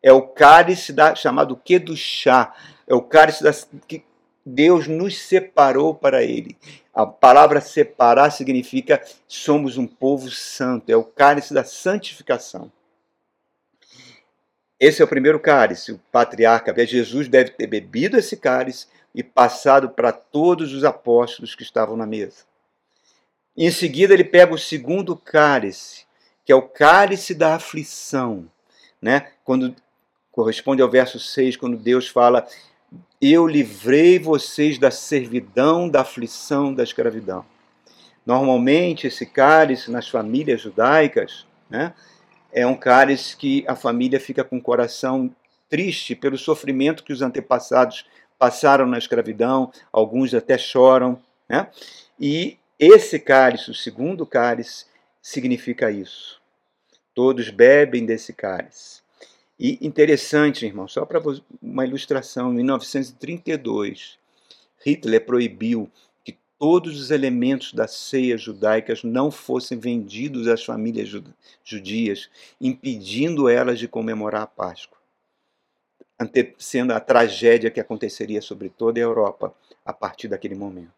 É 0.03 0.13
o 0.13 0.23
cálice 0.23 0.93
da, 0.93 1.15
chamado 1.15 1.61
chá 1.97 2.55
é 2.87 2.95
o 2.95 3.03
cálice 3.03 3.43
da, 3.43 3.51
que 3.89 4.05
Deus 4.45 4.87
nos 4.87 5.19
separou 5.19 5.95
para 5.95 6.23
Ele. 6.23 6.57
A 6.95 7.05
palavra 7.05 7.61
separar 7.61 8.31
significa 8.31 9.03
somos 9.27 9.77
um 9.77 9.87
povo 9.87 10.31
santo, 10.31 10.91
é 10.91 10.97
o 10.97 11.03
cálice 11.03 11.53
da 11.53 11.65
santificação. 11.65 12.71
Esse 14.79 15.01
é 15.01 15.05
o 15.05 15.09
primeiro 15.09 15.41
cálice, 15.41 15.93
o 15.93 16.01
patriarca. 16.13 16.87
Jesus 16.87 17.29
deve 17.29 17.51
ter 17.51 17.67
bebido 17.67 18.19
esse 18.19 18.37
cálice 18.37 18.87
e 19.15 19.23
passado 19.23 19.89
para 19.89 20.13
todos 20.13 20.75
os 20.75 20.85
apóstolos 20.85 21.55
que 21.55 21.63
estavam 21.63 21.97
na 21.97 22.07
mesa. 22.07 22.45
Em 23.57 23.71
seguida, 23.71 24.13
ele 24.13 24.25
pega 24.25 24.53
o 24.53 24.59
segundo 24.59 25.17
cálice, 25.17 26.05
que 26.45 26.53
é 26.53 26.55
o 26.55 26.61
cálice 26.61 27.35
da 27.35 27.55
aflição, 27.55 28.47
né? 29.01 29.29
Quando 29.43 29.75
corresponde 30.31 30.83
ao 30.83 30.91
verso 30.91 31.19
6, 31.19 31.57
quando 31.57 31.79
Deus 31.79 32.07
fala: 32.07 32.47
Eu 33.19 33.47
livrei 33.47 34.19
vocês 34.19 34.79
da 34.79 34.91
servidão, 34.91 35.89
da 35.89 36.03
aflição, 36.03 36.75
da 36.75 36.83
escravidão. 36.83 37.47
Normalmente, 38.27 39.07
esse 39.07 39.25
cálice 39.25 39.91
nas 39.91 40.07
famílias 40.07 40.61
judaicas, 40.61 41.47
né? 41.71 41.95
É 42.53 42.67
um 42.67 42.77
cálice 42.77 43.37
que 43.37 43.65
a 43.67 43.77
família 43.77 44.21
fica 44.21 44.43
com 44.45 44.57
o 44.57 44.63
coração 44.63 45.35
triste 45.69 46.15
pelo 46.15 46.39
sofrimento 46.39 47.05
que 47.05 47.13
os 47.13 47.23
antepassados 47.23 48.07
passaram 48.39 48.87
na 48.87 48.99
escravidão, 48.99 49.73
alguns 49.93 50.35
até 50.35 50.57
choram, 50.59 51.21
né? 51.49 51.69
E 52.19 52.59
esse 52.79 53.19
cálice, 53.19 53.71
o 53.71 53.75
segundo 53.75 54.27
cálice, 54.27 54.87
significa 55.21 55.91
isso. 55.91 56.41
Todos 57.15 57.51
bebem 57.51 58.05
desse 58.05 58.33
cálice. 58.33 59.01
E 59.59 59.79
interessante, 59.81 60.67
irmão, 60.67 60.87
só 60.87 61.07
para 61.07 61.21
uma 61.63 61.87
ilustração, 61.87 62.53
em 62.53 62.57
1932, 62.57 64.19
Hitler 64.85 65.25
proibiu 65.25 65.91
todos 66.59 67.01
os 67.01 67.11
elementos 67.11 67.73
da 67.73 67.87
ceia 67.87 68.37
judaicas 68.37 69.03
não 69.03 69.31
fossem 69.31 69.79
vendidos 69.79 70.49
às 70.49 70.65
famílias 70.65 71.11
judias, 71.65 72.31
impedindo 72.61 73.49
elas 73.49 73.79
de 73.79 73.87
comemorar 73.87 74.43
a 74.43 74.47
Páscoa, 74.47 74.99
sendo 76.59 76.93
a 76.93 77.01
tragédia 77.01 77.71
que 77.71 77.81
aconteceria 77.81 78.41
sobre 78.41 78.69
toda 78.69 78.99
a 78.99 79.03
Europa 79.03 79.55
a 79.85 79.93
partir 79.93 80.29
daquele 80.29 80.55
momento. 80.55 80.93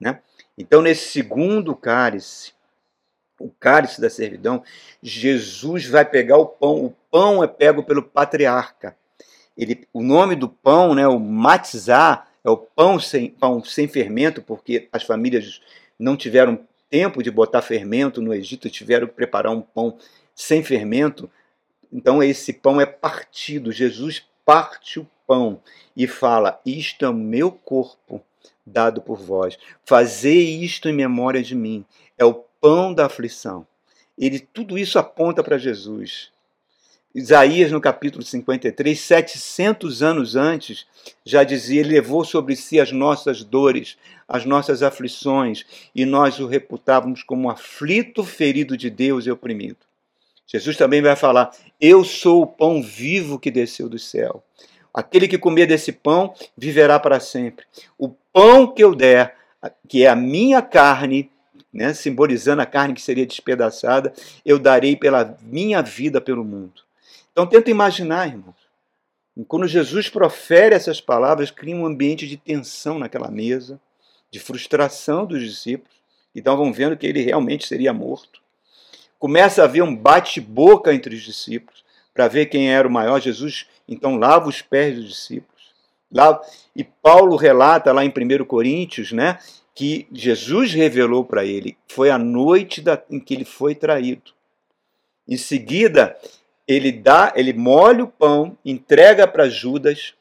Né? 0.00 0.20
Então, 0.56 0.80
nesse 0.80 1.08
segundo 1.08 1.76
cálice, 1.76 2.52
o 3.38 3.50
cálice 3.50 4.00
da 4.00 4.10
servidão, 4.10 4.62
Jesus 5.02 5.86
vai 5.86 6.04
pegar 6.04 6.36
o 6.36 6.46
pão. 6.46 6.84
O 6.84 6.96
pão 7.10 7.42
é 7.42 7.46
pego 7.46 7.82
pelo 7.82 8.02
patriarca. 8.02 8.96
Ele, 9.56 9.86
o 9.92 10.02
nome 10.02 10.36
do 10.36 10.48
pão, 10.48 10.94
né, 10.94 11.06
o 11.06 11.18
matzah, 11.18 12.26
é 12.44 12.50
o 12.50 12.56
pão 12.56 12.98
sem, 12.98 13.30
pão 13.30 13.62
sem 13.62 13.86
fermento, 13.86 14.42
porque 14.42 14.88
as 14.92 15.02
famílias 15.02 15.60
não 15.98 16.16
tiveram 16.16 16.58
tempo 16.88 17.22
de 17.22 17.30
botar 17.30 17.62
fermento 17.62 18.20
no 18.20 18.34
Egito, 18.34 18.68
tiveram 18.70 19.06
que 19.06 19.14
preparar 19.14 19.52
um 19.52 19.60
pão 19.60 19.96
sem 20.34 20.62
fermento. 20.62 21.30
Então 21.92 22.22
esse 22.22 22.52
pão 22.52 22.80
é 22.80 22.86
partido. 22.86 23.70
Jesus 23.70 24.26
parte 24.44 24.98
o 24.98 25.06
pão 25.26 25.60
e 25.96 26.06
fala: 26.06 26.60
Isto 26.64 27.04
é 27.04 27.08
o 27.08 27.14
meu 27.14 27.52
corpo 27.52 28.22
dado 28.64 29.00
por 29.00 29.18
vós. 29.18 29.58
Fazei 29.84 30.62
isto 30.62 30.88
em 30.88 30.92
memória 30.92 31.42
de 31.42 31.54
mim. 31.54 31.84
É 32.18 32.24
o 32.24 32.34
pão 32.60 32.92
da 32.92 33.06
aflição. 33.06 33.66
Ele 34.18 34.38
tudo 34.38 34.78
isso 34.78 34.98
aponta 34.98 35.42
para 35.42 35.58
Jesus. 35.58 36.32
Isaías, 37.12 37.72
no 37.72 37.80
capítulo 37.80 38.24
53, 38.24 38.98
700 38.98 40.00
anos 40.00 40.36
antes, 40.36 40.86
já 41.24 41.42
dizia: 41.42 41.80
Ele 41.80 41.94
levou 41.94 42.24
sobre 42.24 42.54
si 42.54 42.78
as 42.78 42.92
nossas 42.92 43.42
dores, 43.42 43.98
as 44.28 44.44
nossas 44.44 44.80
aflições, 44.80 45.66
e 45.92 46.06
nós 46.06 46.38
o 46.38 46.46
reputávamos 46.46 47.24
como 47.24 47.50
aflito, 47.50 48.22
ferido 48.22 48.76
de 48.76 48.88
Deus 48.88 49.26
e 49.26 49.30
oprimido. 49.30 49.78
Jesus 50.46 50.76
também 50.76 51.02
vai 51.02 51.16
falar: 51.16 51.50
Eu 51.80 52.04
sou 52.04 52.42
o 52.42 52.46
pão 52.46 52.80
vivo 52.80 53.40
que 53.40 53.50
desceu 53.50 53.88
do 53.88 53.98
céu. 53.98 54.40
Aquele 54.94 55.26
que 55.26 55.38
comer 55.38 55.66
desse 55.66 55.90
pão 55.90 56.32
viverá 56.56 57.00
para 57.00 57.18
sempre. 57.18 57.64
O 57.98 58.08
pão 58.32 58.68
que 58.68 58.84
eu 58.84 58.94
der, 58.94 59.34
que 59.88 60.04
é 60.04 60.08
a 60.08 60.14
minha 60.16 60.62
carne, 60.62 61.28
né, 61.72 61.92
simbolizando 61.92 62.62
a 62.62 62.66
carne 62.66 62.94
que 62.94 63.02
seria 63.02 63.26
despedaçada, 63.26 64.12
eu 64.46 64.60
darei 64.60 64.94
pela 64.94 65.36
minha 65.42 65.82
vida 65.82 66.20
pelo 66.20 66.44
mundo. 66.44 66.88
Então 67.32 67.46
tenta 67.46 67.70
imaginar, 67.70 68.28
irmãos. 68.28 68.70
Quando 69.48 69.66
Jesus 69.66 70.08
profere 70.08 70.74
essas 70.74 71.00
palavras, 71.00 71.50
cria 71.50 71.74
um 71.74 71.86
ambiente 71.86 72.26
de 72.26 72.36
tensão 72.36 72.98
naquela 72.98 73.30
mesa, 73.30 73.80
de 74.30 74.38
frustração 74.38 75.24
dos 75.24 75.42
discípulos, 75.42 75.94
que 76.32 76.40
estavam 76.40 76.72
vendo 76.72 76.96
que 76.96 77.06
ele 77.06 77.22
realmente 77.22 77.66
seria 77.66 77.92
morto. 77.92 78.40
Começa 79.18 79.62
a 79.62 79.64
haver 79.64 79.82
um 79.82 79.94
bate-boca 79.94 80.92
entre 80.94 81.14
os 81.14 81.22
discípulos 81.22 81.84
para 82.12 82.28
ver 82.28 82.46
quem 82.46 82.72
era 82.72 82.86
o 82.86 82.90
maior. 82.90 83.20
Jesus 83.20 83.66
então 83.88 84.16
lava 84.16 84.48
os 84.48 84.62
pés 84.62 84.96
dos 84.96 85.08
discípulos. 85.08 85.70
E 86.74 86.84
Paulo 86.84 87.36
relata 87.36 87.92
lá 87.92 88.04
em 88.04 88.08
1 88.08 88.44
Coríntios, 88.44 89.12
né, 89.12 89.38
que 89.74 90.06
Jesus 90.12 90.72
revelou 90.72 91.24
para 91.24 91.44
ele. 91.44 91.76
Foi 91.88 92.10
a 92.10 92.18
noite 92.18 92.80
da, 92.80 93.00
em 93.10 93.20
que 93.20 93.34
ele 93.34 93.44
foi 93.44 93.74
traído. 93.74 94.32
Em 95.26 95.36
seguida, 95.36 96.16
ele 96.70 96.92
dá, 96.92 97.32
ele 97.34 97.52
molha 97.52 98.04
o 98.04 98.08
pão, 98.08 98.56
entrega 98.64 99.26
para 99.26 99.48
Judas 99.48 100.14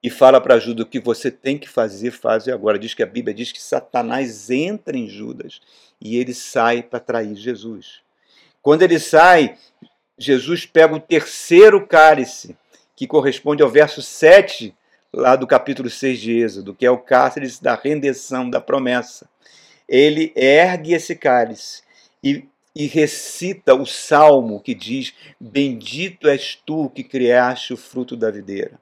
e 0.00 0.08
fala 0.08 0.40
para 0.40 0.56
Judas 0.60 0.86
o 0.86 0.88
que 0.88 1.00
você 1.00 1.32
tem 1.32 1.58
que 1.58 1.68
fazer, 1.68 2.12
faz 2.12 2.46
agora. 2.46 2.78
Diz 2.78 2.94
que 2.94 3.02
a 3.02 3.06
Bíblia 3.06 3.34
diz 3.34 3.50
que 3.50 3.60
Satanás 3.60 4.50
entra 4.50 4.96
em 4.96 5.08
Judas 5.08 5.60
e 6.00 6.16
ele 6.16 6.32
sai 6.32 6.80
para 6.80 7.00
trair 7.00 7.34
Jesus. 7.34 8.02
Quando 8.62 8.82
ele 8.82 9.00
sai, 9.00 9.56
Jesus 10.16 10.64
pega 10.64 10.94
o 10.94 11.00
terceiro 11.00 11.84
cálice, 11.84 12.56
que 12.94 13.04
corresponde 13.04 13.64
ao 13.64 13.68
verso 13.68 14.00
7 14.00 14.72
lá 15.12 15.34
do 15.34 15.44
capítulo 15.46 15.90
6 15.90 16.20
de 16.20 16.38
Êxodo, 16.38 16.72
que 16.72 16.86
é 16.86 16.90
o 16.90 16.98
cálice 16.98 17.60
da 17.60 17.74
rendição, 17.74 18.48
da 18.48 18.60
promessa. 18.60 19.28
Ele 19.88 20.32
ergue 20.36 20.94
esse 20.94 21.16
cálice 21.16 21.82
e 22.22 22.46
e 22.76 22.86
recita 22.86 23.74
o 23.74 23.86
salmo 23.86 24.60
que 24.60 24.74
diz: 24.74 25.14
Bendito 25.40 26.28
és 26.28 26.60
tu 26.66 26.90
que 26.90 27.02
criaste 27.02 27.72
o 27.72 27.76
fruto 27.76 28.14
da 28.14 28.30
videira. 28.30 28.78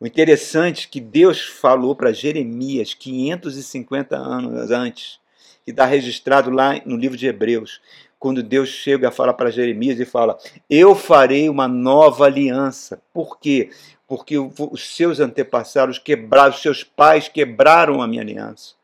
O 0.00 0.06
interessante 0.06 0.86
é 0.86 0.90
que 0.90 0.98
Deus 0.98 1.42
falou 1.42 1.94
para 1.94 2.10
Jeremias 2.10 2.94
550 2.94 4.16
anos 4.16 4.70
antes, 4.70 5.20
que 5.62 5.70
está 5.70 5.84
registrado 5.84 6.50
lá 6.50 6.80
no 6.86 6.96
livro 6.96 7.16
de 7.16 7.26
Hebreus, 7.26 7.82
quando 8.18 8.42
Deus 8.42 8.70
chega 8.70 9.08
a 9.08 9.12
falar 9.12 9.34
para 9.34 9.50
Jeremias 9.50 10.00
e 10.00 10.06
fala: 10.06 10.38
Eu 10.70 10.94
farei 10.94 11.50
uma 11.50 11.68
nova 11.68 12.24
aliança. 12.24 13.02
Por 13.12 13.38
quê? 13.38 13.68
Porque 14.08 14.38
os 14.38 14.96
seus 14.96 15.20
antepassados 15.20 15.98
quebraram, 15.98 16.54
os 16.54 16.62
seus 16.62 16.82
pais 16.82 17.28
quebraram 17.28 18.00
a 18.00 18.08
minha 18.08 18.22
aliança 18.22 18.74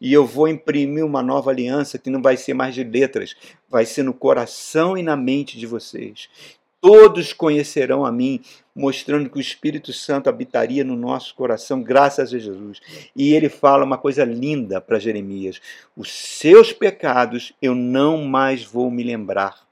e 0.00 0.12
eu 0.12 0.26
vou 0.26 0.48
imprimir 0.48 1.04
uma 1.04 1.22
nova 1.22 1.50
aliança 1.50 1.98
que 1.98 2.10
não 2.10 2.20
vai 2.20 2.36
ser 2.36 2.54
mais 2.54 2.74
de 2.74 2.84
letras, 2.84 3.34
vai 3.68 3.86
ser 3.86 4.02
no 4.02 4.12
coração 4.12 4.96
e 4.96 5.02
na 5.02 5.16
mente 5.16 5.58
de 5.58 5.66
vocês. 5.66 6.28
Todos 6.80 7.32
conhecerão 7.32 8.04
a 8.04 8.12
mim, 8.12 8.40
mostrando 8.74 9.30
que 9.30 9.38
o 9.38 9.40
Espírito 9.40 9.92
Santo 9.92 10.28
habitaria 10.28 10.84
no 10.84 10.94
nosso 10.94 11.34
coração, 11.34 11.82
graças 11.82 12.32
a 12.32 12.38
Jesus. 12.38 12.80
E 13.16 13.34
ele 13.34 13.48
fala 13.48 13.84
uma 13.84 13.98
coisa 13.98 14.24
linda 14.24 14.80
para 14.80 14.98
Jeremias: 14.98 15.60
os 15.96 16.12
seus 16.12 16.72
pecados 16.72 17.52
eu 17.60 17.74
não 17.74 18.24
mais 18.24 18.62
vou 18.62 18.90
me 18.90 19.02
lembrar. 19.02 19.66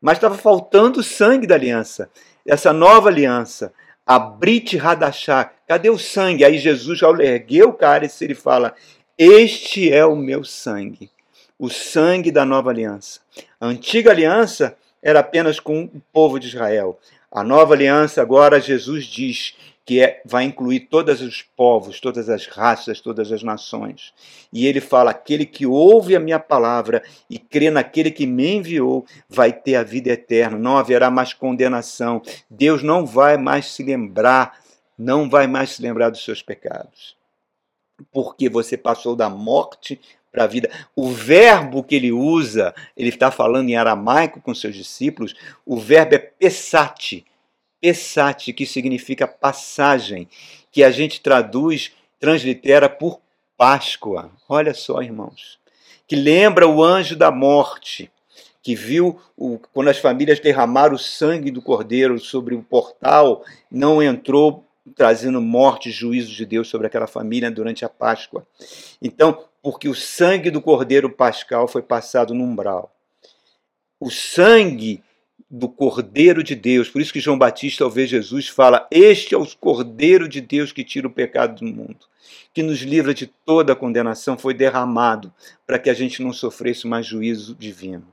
Mas 0.00 0.18
estava 0.18 0.36
faltando 0.36 1.00
o 1.00 1.04
sangue 1.04 1.46
da 1.46 1.54
aliança, 1.54 2.10
essa 2.44 2.72
nova 2.72 3.08
aliança. 3.08 3.72
A 4.06 4.18
Brit 4.18 4.74
Radachá, 4.74 5.52
cadê 5.66 5.90
o 5.90 5.98
sangue? 5.98 6.42
Aí 6.42 6.56
Jesus, 6.56 7.02
ao 7.02 7.20
erguer 7.20 7.64
o 7.64 7.74
cálice, 7.74 8.24
ele 8.24 8.34
fala: 8.34 8.74
este 9.18 9.92
é 9.92 10.06
o 10.06 10.14
meu 10.14 10.44
sangue, 10.44 11.10
o 11.58 11.68
sangue 11.68 12.30
da 12.30 12.44
nova 12.44 12.70
aliança. 12.70 13.18
A 13.60 13.66
antiga 13.66 14.12
aliança 14.12 14.76
era 15.02 15.18
apenas 15.18 15.58
com 15.58 15.82
o 15.82 16.00
povo 16.12 16.38
de 16.38 16.46
Israel. 16.46 17.00
A 17.28 17.42
nova 17.42 17.74
aliança, 17.74 18.22
agora, 18.22 18.60
Jesus 18.60 19.06
diz 19.06 19.56
que 19.84 20.00
é, 20.00 20.22
vai 20.24 20.44
incluir 20.44 20.86
todos 20.88 21.20
os 21.20 21.42
povos, 21.42 21.98
todas 21.98 22.28
as 22.28 22.46
raças, 22.46 23.00
todas 23.00 23.32
as 23.32 23.42
nações. 23.42 24.14
E 24.52 24.68
ele 24.68 24.80
fala: 24.80 25.10
aquele 25.10 25.44
que 25.44 25.66
ouve 25.66 26.14
a 26.14 26.20
minha 26.20 26.38
palavra 26.38 27.02
e 27.28 27.40
crê 27.40 27.72
naquele 27.72 28.12
que 28.12 28.24
me 28.24 28.54
enviou 28.54 29.04
vai 29.28 29.52
ter 29.52 29.74
a 29.74 29.82
vida 29.82 30.10
eterna, 30.10 30.56
não 30.56 30.78
haverá 30.78 31.10
mais 31.10 31.32
condenação. 31.32 32.22
Deus 32.48 32.84
não 32.84 33.04
vai 33.04 33.36
mais 33.36 33.72
se 33.72 33.82
lembrar, 33.82 34.60
não 34.96 35.28
vai 35.28 35.48
mais 35.48 35.70
se 35.70 35.82
lembrar 35.82 36.10
dos 36.10 36.24
seus 36.24 36.40
pecados 36.40 37.17
porque 38.12 38.48
você 38.48 38.76
passou 38.76 39.16
da 39.16 39.28
morte 39.28 40.00
para 40.30 40.44
a 40.44 40.46
vida. 40.46 40.70
O 40.94 41.10
verbo 41.10 41.82
que 41.82 41.94
ele 41.94 42.12
usa, 42.12 42.74
ele 42.96 43.08
está 43.08 43.30
falando 43.30 43.68
em 43.68 43.76
aramaico 43.76 44.40
com 44.40 44.54
seus 44.54 44.74
discípulos, 44.74 45.34
o 45.64 45.76
verbo 45.78 46.14
é 46.14 46.18
pesate, 46.18 47.24
pesate, 47.80 48.52
que 48.52 48.66
significa 48.66 49.26
passagem, 49.26 50.28
que 50.70 50.84
a 50.84 50.90
gente 50.90 51.20
traduz, 51.20 51.92
translitera 52.20 52.88
por 52.88 53.20
Páscoa. 53.56 54.30
Olha 54.48 54.72
só, 54.74 55.02
irmãos. 55.02 55.58
Que 56.06 56.14
lembra 56.14 56.66
o 56.66 56.82
anjo 56.82 57.16
da 57.16 57.30
morte, 57.30 58.10
que 58.62 58.74
viu 58.74 59.20
o, 59.36 59.58
quando 59.72 59.88
as 59.88 59.98
famílias 59.98 60.40
derramaram 60.40 60.94
o 60.94 60.98
sangue 60.98 61.50
do 61.50 61.60
cordeiro 61.60 62.18
sobre 62.18 62.54
o 62.54 62.62
portal, 62.62 63.44
não 63.70 64.02
entrou 64.02 64.64
trazendo 64.94 65.40
morte 65.40 65.88
e 65.88 65.92
juízo 65.92 66.32
de 66.32 66.44
Deus 66.44 66.68
sobre 66.68 66.86
aquela 66.86 67.06
família 67.06 67.50
durante 67.50 67.84
a 67.84 67.88
Páscoa. 67.88 68.46
Então, 69.00 69.44
porque 69.62 69.88
o 69.88 69.94
sangue 69.94 70.50
do 70.50 70.60
cordeiro 70.60 71.10
pascal 71.10 71.68
foi 71.68 71.82
passado 71.82 72.34
no 72.34 72.44
umbral. 72.44 72.94
O 74.00 74.10
sangue 74.10 75.02
do 75.50 75.68
Cordeiro 75.68 76.42
de 76.42 76.54
Deus. 76.54 76.88
Por 76.88 77.00
isso 77.00 77.12
que 77.12 77.20
João 77.20 77.38
Batista, 77.38 77.84
ao 77.84 77.90
ver 77.90 78.06
Jesus, 78.06 78.48
fala: 78.48 78.86
Este 78.90 79.34
é 79.34 79.38
o 79.38 79.46
Cordeiro 79.56 80.28
de 80.28 80.40
Deus 80.40 80.72
que 80.72 80.84
tira 80.84 81.06
o 81.06 81.10
pecado 81.10 81.60
do 81.60 81.64
mundo, 81.64 82.06
que 82.52 82.62
nos 82.62 82.80
livra 82.80 83.14
de 83.14 83.26
toda 83.26 83.72
a 83.72 83.76
condenação, 83.76 84.36
foi 84.36 84.52
derramado 84.52 85.32
para 85.66 85.78
que 85.78 85.88
a 85.88 85.94
gente 85.94 86.22
não 86.22 86.32
sofresse 86.32 86.86
mais 86.86 87.06
juízo 87.06 87.54
divino. 87.54 88.06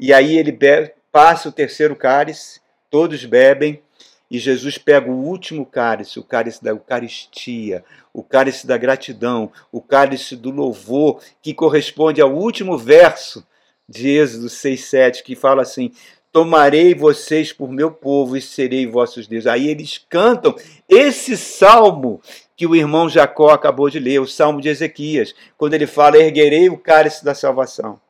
E 0.00 0.12
aí 0.12 0.36
ele 0.36 0.52
bebe, 0.52 0.92
passa 1.12 1.48
o 1.48 1.52
terceiro 1.52 1.94
cálice, 1.94 2.60
todos 2.90 3.24
bebem, 3.24 3.82
e 4.30 4.38
Jesus 4.38 4.78
pega 4.78 5.10
o 5.10 5.24
último 5.24 5.66
cálice, 5.66 6.18
o 6.18 6.24
cálice 6.24 6.62
da 6.62 6.70
Eucaristia, 6.70 7.84
o 8.12 8.22
cálice 8.22 8.66
da 8.66 8.76
gratidão, 8.76 9.52
o 9.70 9.80
cálice 9.80 10.34
do 10.34 10.50
louvor, 10.50 11.20
que 11.42 11.54
corresponde 11.54 12.20
ao 12.20 12.32
último 12.32 12.78
verso 12.78 13.46
de 13.88 14.08
Êxodo 14.08 14.46
6,7, 14.46 15.22
que 15.22 15.36
fala 15.36 15.62
assim: 15.62 15.92
Tomarei 16.32 16.94
vocês 16.94 17.52
por 17.52 17.70
meu 17.70 17.90
povo 17.90 18.36
e 18.36 18.40
serei 18.40 18.86
vossos 18.86 19.26
deuses. 19.26 19.46
Aí 19.46 19.68
eles 19.68 20.04
cantam 20.08 20.54
esse 20.88 21.36
salmo 21.36 22.20
que 22.56 22.66
o 22.66 22.74
irmão 22.74 23.08
Jacó 23.08 23.50
acabou 23.50 23.88
de 23.90 24.00
ler, 24.00 24.20
o 24.20 24.26
salmo 24.26 24.60
de 24.60 24.68
Ezequias, 24.68 25.34
quando 25.56 25.74
ele 25.74 25.86
fala: 25.86 26.16
Erguerei 26.16 26.68
o 26.68 26.78
cálice 26.78 27.24
da 27.24 27.34
salvação. 27.34 28.00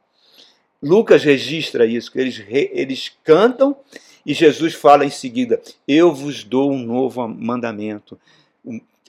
Lucas 0.83 1.25
registra 1.25 1.87
isso, 1.87 2.13
que 2.13 2.19
eles, 2.19 2.45
eles 2.49 3.13
cantam 3.25 3.77
e 4.25 4.33
Jesus 4.33 4.75
fala 4.75 5.05
em 5.05 5.11
seguida: 5.11 5.61
Eu 5.87 6.15
vos 6.15 6.45
dou 6.45 6.73
um 6.73 6.79
novo 6.79 7.27
mandamento. 7.29 8.19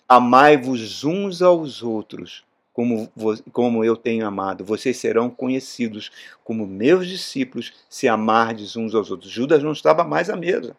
Amai-vos 0.07 1.03
uns 1.03 1.41
aos 1.41 1.81
outros, 1.81 2.43
como, 2.73 3.09
como 3.51 3.83
eu 3.83 3.95
tenho 3.95 4.27
amado. 4.27 4.63
Vocês 4.63 4.97
serão 4.97 5.29
conhecidos 5.29 6.11
como 6.43 6.67
meus 6.67 7.07
discípulos 7.07 7.73
se 7.89 8.07
amardes 8.07 8.75
uns 8.75 8.93
aos 8.93 9.09
outros. 9.09 9.31
Judas 9.31 9.63
não 9.63 9.71
estava 9.71 10.03
mais 10.03 10.29
à 10.29 10.35
mesa. 10.35 10.75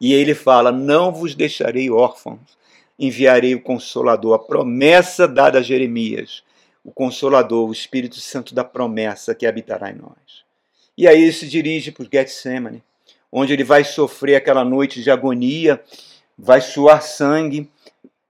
E 0.00 0.12
ele 0.12 0.34
fala: 0.34 0.70
Não 0.70 1.12
vos 1.12 1.34
deixarei 1.34 1.90
órfãos, 1.90 2.40
enviarei 2.98 3.54
o 3.54 3.62
Consolador, 3.62 4.34
a 4.34 4.38
promessa 4.38 5.26
dada 5.26 5.58
a 5.58 5.62
Jeremias, 5.62 6.44
o 6.84 6.92
Consolador, 6.92 7.68
o 7.68 7.72
Espírito 7.72 8.20
Santo 8.20 8.54
da 8.54 8.64
promessa 8.64 9.34
que 9.34 9.46
habitará 9.46 9.90
em 9.90 9.96
nós. 9.96 10.44
E 10.96 11.08
aí 11.08 11.22
ele 11.22 11.32
se 11.32 11.48
dirige 11.48 11.92
para 11.92 12.04
o 12.04 12.08
Getsemane, 12.10 12.82
onde 13.32 13.52
ele 13.52 13.64
vai 13.64 13.84
sofrer 13.84 14.36
aquela 14.36 14.64
noite 14.64 15.02
de 15.02 15.10
agonia, 15.10 15.80
vai 16.38 16.60
suar 16.60 17.02
sangue, 17.02 17.70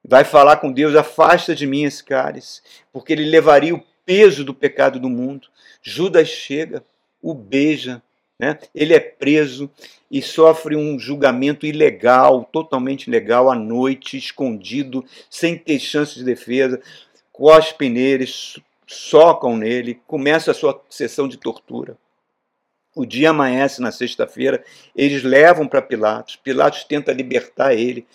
vai 0.04 0.24
falar 0.24 0.56
com 0.56 0.72
Deus: 0.72 0.94
afasta 0.94 1.54
de 1.54 1.66
mim 1.66 1.84
esse 1.84 2.02
cálice, 2.02 2.60
porque 2.92 3.12
ele 3.12 3.24
levaria 3.24 3.74
o 3.74 3.82
peso 4.04 4.44
do 4.44 4.54
pecado 4.54 4.98
do 4.98 5.08
mundo. 5.08 5.48
Judas 5.82 6.28
chega, 6.28 6.82
o 7.22 7.32
beija, 7.32 8.02
né? 8.38 8.58
ele 8.74 8.94
é 8.94 9.00
preso 9.00 9.70
e 10.10 10.20
sofre 10.20 10.74
um 10.74 10.98
julgamento 10.98 11.66
ilegal, 11.66 12.48
totalmente 12.50 13.06
ilegal, 13.06 13.50
à 13.50 13.54
noite, 13.54 14.16
escondido, 14.16 15.04
sem 15.28 15.56
ter 15.56 15.78
chance 15.78 16.14
de 16.14 16.24
defesa. 16.24 16.80
Cospem 17.32 17.90
nele, 17.90 18.26
socam 18.86 19.56
nele, 19.56 20.00
começa 20.06 20.50
a 20.50 20.54
sua 20.54 20.82
sessão 20.90 21.28
de 21.28 21.36
tortura. 21.36 21.96
O 22.94 23.06
dia 23.06 23.30
amanhece 23.30 23.80
na 23.80 23.92
sexta-feira, 23.92 24.64
eles 24.94 25.22
levam 25.22 25.66
para 25.66 25.80
Pilatos. 25.80 26.36
Pilatos 26.36 26.84
tenta 26.84 27.12
libertar 27.12 27.74
ele, 27.74 28.06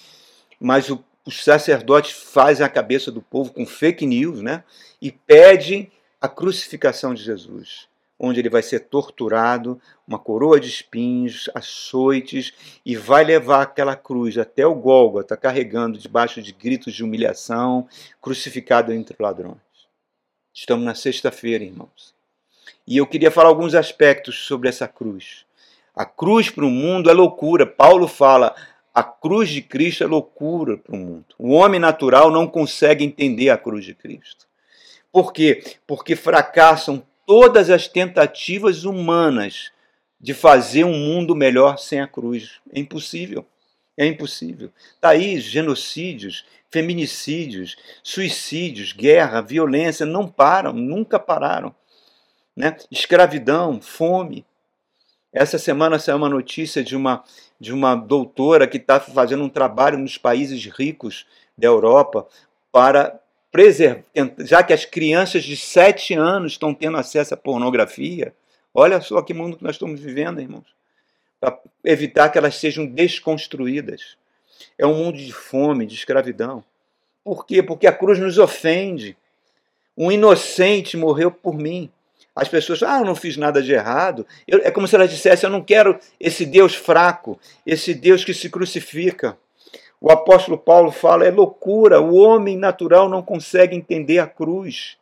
mas 0.60 0.90
o 0.90 1.04
os 1.26 1.44
sacerdotes 1.44 2.12
fazem 2.12 2.64
a 2.64 2.70
cabeça 2.70 3.12
do 3.12 3.22
povo 3.22 3.52
com 3.52 3.66
fake 3.66 4.06
news, 4.06 4.42
né? 4.42 4.64
E 5.02 5.12
pedem 5.12 5.92
a 6.22 6.30
crucificação 6.30 7.14
de 7.14 7.24
Jesus, 7.24 7.88
onde 8.20 8.40
ele 8.40 8.50
vai 8.50 8.62
ser 8.62 8.82
torturado, 8.82 9.82
uma 10.08 10.20
coroa 10.20 10.60
de 10.60 10.70
espinhos, 10.70 11.50
açoites, 11.56 12.54
e 12.86 12.96
vai 12.96 13.24
levar 13.24 13.64
aquela 13.64 13.96
cruz 13.96 14.38
até 14.38 14.66
o 14.68 14.76
Gólgota, 14.76 15.36
carregando 15.36 15.98
debaixo 15.98 16.42
de 16.42 16.52
gritos 16.52 16.94
de 16.94 17.04
humilhação, 17.04 17.88
crucificado 18.22 18.94
entre 18.94 19.18
ladrões. 19.20 19.58
Estamos 20.54 20.86
na 20.86 20.96
sexta-feira, 20.96 21.64
irmãos. 21.64 22.15
E 22.88 22.98
eu 22.98 23.08
queria 23.08 23.32
falar 23.32 23.50
alguns 23.50 23.76
aspectos 23.76 24.46
sobre 24.46 24.70
essa 24.70 24.88
cruz. 24.88 25.46
A 25.96 26.06
cruz 26.06 26.50
para 26.50 26.66
o 26.66 26.70
mundo 26.70 27.10
é 27.10 27.14
loucura. 27.14 27.66
Paulo 27.66 28.08
fala: 28.08 28.56
a 28.94 29.04
cruz 29.04 29.50
de 29.50 29.62
Cristo 29.62 30.04
é 30.04 30.08
loucura 30.08 30.78
para 30.78 30.96
o 30.96 31.00
mundo. 31.00 31.26
O 31.38 31.52
homem 31.52 31.80
natural 31.80 32.32
não 32.32 32.48
consegue 32.48 33.04
entender 33.04 33.50
a 33.50 33.58
cruz 33.58 33.86
de 33.86 33.94
Cristo. 33.94 34.46
Por 35.12 35.32
quê? 35.32 35.64
Porque 35.88 36.16
fracassam 36.16 37.02
todas 37.26 37.70
as 37.70 37.88
tentativas 37.88 38.84
humanas 38.84 39.72
de 40.20 40.34
fazer 40.34 40.84
um 40.84 40.98
mundo 40.98 41.36
melhor 41.36 41.78
sem 41.78 42.02
a 42.02 42.08
cruz. 42.08 42.60
É 42.74 42.80
impossível. 42.80 43.46
É 43.98 44.06
impossível. 44.06 44.72
Está 44.94 45.10
aí 45.10 45.40
genocídios, 45.40 46.46
feminicídios, 46.70 47.78
suicídios, 48.04 48.92
guerra, 48.92 49.42
violência, 49.42 50.06
não 50.06 50.28
param, 50.28 50.74
nunca 50.74 51.18
pararam. 51.18 51.74
Né? 52.56 52.78
Escravidão, 52.90 53.82
fome. 53.82 54.46
Essa 55.34 55.58
semana 55.58 56.00
saiu 56.00 56.18
uma 56.18 56.30
notícia 56.30 56.84
de 56.84 56.96
uma 56.96 57.24
de 57.60 57.74
uma 57.74 57.96
doutora 57.96 58.68
que 58.68 58.78
está 58.78 59.00
fazendo 59.00 59.44
um 59.44 59.50
trabalho 59.50 59.98
nos 59.98 60.18
países 60.18 60.66
ricos 60.66 61.26
da 61.58 61.68
Europa 61.68 62.28
para 62.72 63.20
preservar, 63.52 64.04
já 64.40 64.62
que 64.62 64.74
as 64.74 64.84
crianças 64.84 65.44
de 65.44 65.56
7 65.56 66.14
anos 66.14 66.54
estão 66.54 66.74
tendo 66.74 66.98
acesso 66.98 67.34
à 67.34 67.38
pornografia, 67.38 68.36
olha 68.74 69.00
só 69.00 69.22
que 69.22 69.34
mundo 69.34 69.58
que 69.58 69.64
nós 69.64 69.76
estamos 69.76 70.02
vivendo, 70.02 70.42
irmãos, 70.42 70.66
para 71.40 71.58
evitar 71.84 72.30
que 72.30 72.38
elas 72.38 72.56
sejam 72.56 72.86
desconstruídas. 72.86 74.18
É 74.78 74.86
um 74.86 74.96
mundo 74.96 75.18
de 75.18 75.32
fome, 75.32 75.86
de 75.86 75.96
escravidão. 75.96 76.64
Por 77.24 77.46
quê? 77.46 77.64
Porque 77.64 77.88
a 77.88 77.94
cruz 77.94 78.20
nos 78.20 78.38
ofende. 78.38 79.16
Um 79.98 80.12
inocente 80.12 80.98
morreu 80.98 81.32
por 81.32 81.56
mim. 81.56 81.90
As 82.36 82.50
pessoas, 82.50 82.84
ah, 82.84 83.00
eu 83.00 83.06
não 83.06 83.16
fiz 83.16 83.38
nada 83.38 83.62
de 83.62 83.72
errado. 83.72 84.28
Eu, 84.46 84.60
é 84.60 84.70
como 84.70 84.88
se 84.88 84.96
elas 84.96 85.10
dissessem, 85.10 85.48
eu 85.48 85.52
não 85.52 85.64
quero 85.64 85.98
esse 86.20 86.46
Deus 86.46 86.76
fraco, 86.76 87.40
esse 87.66 87.94
Deus 87.94 88.26
que 88.26 88.34
se 88.34 88.50
crucifica. 88.50 89.38
O 90.02 90.12
apóstolo 90.12 90.58
Paulo 90.58 90.92
fala, 90.92 91.26
é 91.26 91.32
loucura, 91.32 92.02
o 92.02 92.16
homem 92.16 92.58
natural 92.58 93.08
não 93.08 93.24
consegue 93.24 93.76
entender 93.76 94.20
a 94.20 94.28
cruz, 94.28 94.98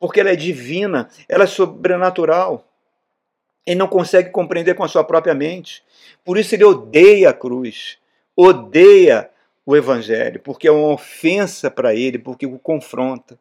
porque 0.00 0.18
ela 0.18 0.30
é 0.30 0.36
divina, 0.36 1.08
ela 1.28 1.44
é 1.44 1.46
sobrenatural. 1.46 2.66
Ele 3.66 3.78
não 3.78 3.86
consegue 3.86 4.30
compreender 4.30 4.74
com 4.74 4.84
a 4.84 4.88
sua 4.88 5.04
própria 5.04 5.34
mente. 5.34 5.82
Por 6.24 6.38
isso 6.38 6.54
ele 6.54 6.64
odeia 6.64 7.30
a 7.30 7.34
cruz, 7.34 7.98
odeia 8.34 9.30
o 9.66 9.76
evangelho, 9.76 10.40
porque 10.40 10.68
é 10.68 10.72
uma 10.72 10.92
ofensa 10.92 11.70
para 11.70 11.94
ele, 11.94 12.18
porque 12.18 12.46
o 12.46 12.58
confronta. 12.58 13.38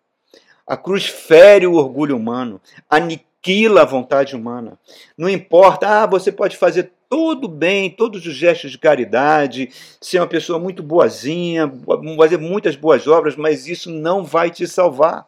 A 0.65 0.77
cruz 0.77 1.05
fere 1.05 1.67
o 1.67 1.73
orgulho 1.73 2.15
humano, 2.15 2.59
aniquila 2.89 3.81
a 3.81 3.85
vontade 3.85 4.35
humana. 4.35 4.79
Não 5.17 5.27
importa, 5.29 6.03
ah, 6.03 6.05
você 6.05 6.31
pode 6.31 6.57
fazer 6.57 6.91
tudo 7.09 7.47
bem, 7.47 7.89
todos 7.89 8.25
os 8.25 8.33
gestos 8.33 8.71
de 8.71 8.77
caridade, 8.77 9.69
ser 10.01 10.19
uma 10.19 10.27
pessoa 10.27 10.57
muito 10.57 10.81
boazinha, 10.81 11.71
fazer 12.17 12.37
muitas 12.37 12.75
boas 12.75 13.05
obras, 13.07 13.35
mas 13.35 13.67
isso 13.67 13.91
não 13.91 14.23
vai 14.23 14.49
te 14.49 14.65
salvar. 14.65 15.27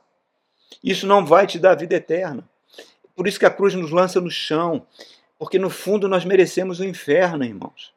Isso 0.84 1.06
não 1.08 1.26
vai 1.26 1.48
te 1.48 1.60
dar 1.60 1.72
a 1.72 1.76
vida 1.76 1.96
eterna. 1.96 2.48
Por 3.16 3.28
isso 3.28 3.40
que 3.40 3.46
a 3.46 3.50
cruz 3.50 3.74
nos 3.74 3.92
lança 3.92 4.20
no 4.20 4.30
chão, 4.30 4.86
porque 5.38 5.58
no 5.58 5.70
fundo 5.70 6.08
nós 6.08 6.26
merecemos 6.26 6.80
o 6.80 6.86
inferno, 6.86 7.44
irmãos. 7.44 7.95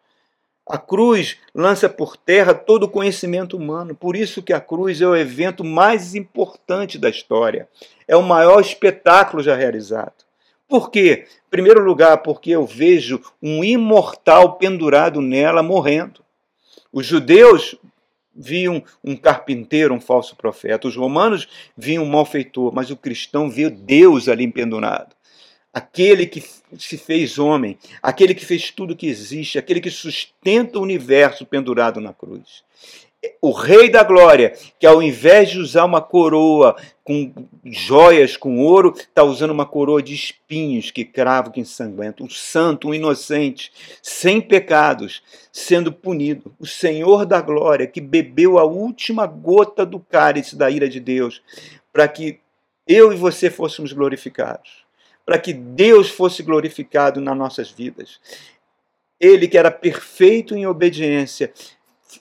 A 0.68 0.76
cruz 0.76 1.38
lança 1.54 1.88
por 1.88 2.14
terra 2.14 2.52
todo 2.52 2.83
o 2.83 2.88
conhecimento 2.90 3.57
humano. 3.57 3.94
Por 3.94 4.14
isso 4.14 4.42
que 4.42 4.52
a 4.52 4.61
cruz 4.61 5.00
é 5.00 5.07
o 5.07 5.16
evento 5.16 5.64
mais 5.64 6.14
importante 6.14 6.98
da 6.98 7.09
história. 7.09 7.66
É 8.07 8.14
o 8.14 8.22
maior 8.22 8.61
espetáculo 8.61 9.42
já 9.42 9.57
realizado. 9.57 10.26
Por 10.68 10.90
quê? 10.90 11.26
Em 11.46 11.50
primeiro 11.50 11.83
lugar, 11.83 12.18
porque 12.18 12.50
eu 12.50 12.66
vejo 12.66 13.18
um 13.42 13.64
imortal 13.64 14.59
pendurado 14.59 15.22
nela 15.22 15.62
morrendo. 15.62 16.22
Os 16.92 17.07
judeus 17.07 17.74
viam 18.37 18.85
um 19.02 19.16
carpinteiro, 19.16 19.94
um 19.94 20.00
falso 20.00 20.37
profeta. 20.37 20.87
Os 20.87 20.94
romanos 20.94 21.48
viam 21.74 22.04
um 22.04 22.09
malfeitor, 22.09 22.74
mas 22.74 22.90
o 22.90 22.96
cristão 22.96 23.48
viu 23.48 23.70
Deus 23.70 24.28
ali 24.28 24.46
pendurado 24.52 25.17
aquele 25.72 26.26
que 26.26 26.42
se 26.78 26.98
fez 26.98 27.38
homem, 27.38 27.78
aquele 28.02 28.35
que 28.35 28.44
fez 28.44 28.70
tudo 28.70 28.96
que 28.96 29.07
existe, 29.07 29.59
aquele 29.59 29.81
que 29.81 29.90
sustenta 29.90 30.78
o 30.78 30.83
universo 30.83 31.46
pendurado 31.46 32.00
na 32.00 32.12
cruz. 32.12 32.64
O 33.42 33.50
Rei 33.50 33.88
da 33.90 34.04
Glória, 34.04 34.54
que 34.78 34.87
ao 34.87 35.02
invés 35.02 35.50
de 35.50 35.59
usar 35.59 35.85
uma 35.85 36.00
coroa 36.00 36.76
com 37.02 37.33
joias, 37.64 38.37
com 38.37 38.61
ouro, 38.61 38.94
está 38.96 39.24
usando 39.24 39.50
uma 39.50 39.66
coroa 39.66 40.00
de 40.00 40.14
espinhos 40.14 40.92
que 40.92 41.04
cravo, 41.04 41.50
que 41.50 41.61
ensanguenta. 41.61 42.22
Um 42.22 42.31
santo, 42.31 42.88
um 42.88 42.94
inocente, 42.94 43.72
sem 44.00 44.40
pecados, 44.40 45.20
sendo 45.52 45.92
punido. 45.92 46.54
O 46.61 46.66
Senhor 46.66 47.26
da 47.26 47.40
Glória, 47.40 47.88
que 47.88 48.00
bebeu 48.00 48.57
a 48.57 48.64
última 48.64 49.26
gota 49.26 49.85
do 49.85 49.98
cálice 49.98 50.54
da 50.54 50.70
ira 50.70 50.88
de 50.88 51.00
Deus, 51.00 51.42
para 51.92 52.07
que 52.07 52.38
eu 52.87 53.12
e 53.12 53.16
você 53.16 53.50
fôssemos 53.50 53.92
glorificados 53.92 54.88
para 55.29 55.38
que 55.38 55.53
Deus 55.53 56.09
fosse 56.09 56.43
glorificado 56.43 57.21
nas 57.21 57.37
nossas 57.37 57.71
vidas. 57.71 58.19
Ele, 59.21 59.47
que 59.47 59.59
era 59.59 59.71
perfeito 59.71 60.57
em 60.57 60.67
obediência, 60.67 61.53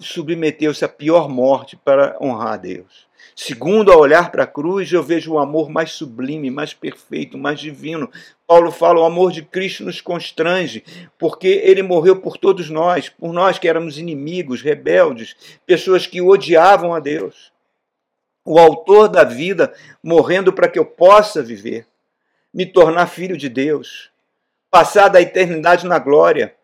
submeteu-se 0.01 0.83
à 0.83 0.89
pior 0.89 1.29
morte 1.29 1.77
para 1.77 2.17
honrar 2.19 2.55
a 2.55 2.57
Deus. 2.57 3.07
Segundo, 3.33 3.93
ao 3.93 4.01
olhar 4.01 4.29
para 4.29 4.43
a 4.43 4.47
cruz, 4.47 4.91
eu 4.91 5.01
vejo 5.01 5.31
o 5.31 5.39
amor 5.39 5.69
mais 5.69 5.91
sublime, 5.93 6.51
mais 6.51 6.73
perfeito, 6.73 7.37
mais 7.37 7.61
divino. 7.61 8.11
Paulo 8.45 8.73
fala: 8.73 8.99
o 8.99 9.05
amor 9.05 9.31
de 9.31 9.41
Cristo 9.41 9.85
nos 9.85 10.01
constrange, 10.01 10.83
porque 11.17 11.47
ele 11.47 11.81
morreu 11.81 12.17
por 12.17 12.37
todos 12.37 12.69
nós, 12.69 13.07
por 13.07 13.31
nós 13.31 13.57
que 13.57 13.69
éramos 13.69 13.97
inimigos, 13.97 14.61
rebeldes, 14.61 15.33
pessoas 15.65 16.05
que 16.05 16.21
odiavam 16.21 16.93
a 16.93 16.99
Deus. 16.99 17.53
O 18.43 18.59
autor 18.59 19.07
da 19.07 19.23
vida 19.23 19.73
morrendo 20.03 20.51
para 20.51 20.67
que 20.67 20.77
eu 20.77 20.85
possa 20.85 21.41
viver 21.41 21.87
me 22.57 22.65
tornar 22.65 23.05
filho 23.05 23.37
de 23.37 23.49
Deus, 23.49 24.09
passar 24.71 25.09
da 25.09 25.21
eternidade 25.21 25.85
na 25.85 25.99
glória. 25.99 26.55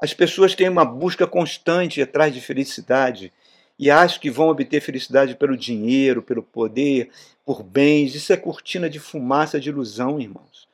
As 0.00 0.14
pessoas 0.14 0.54
têm 0.54 0.70
uma 0.70 0.86
busca 0.86 1.26
constante 1.26 2.00
atrás 2.00 2.32
de 2.32 2.40
felicidade 2.40 3.30
e 3.78 3.90
acham 3.90 4.22
que 4.22 4.30
vão 4.30 4.48
obter 4.48 4.80
felicidade 4.80 5.34
pelo 5.34 5.54
dinheiro, 5.54 6.22
pelo 6.22 6.42
poder, 6.42 7.10
por 7.44 7.62
bens. 7.62 8.14
Isso 8.14 8.32
é 8.32 8.38
cortina 8.38 8.88
de 8.88 8.98
fumaça, 8.98 9.60
de 9.60 9.68
ilusão, 9.68 10.18
irmãos. 10.18 10.66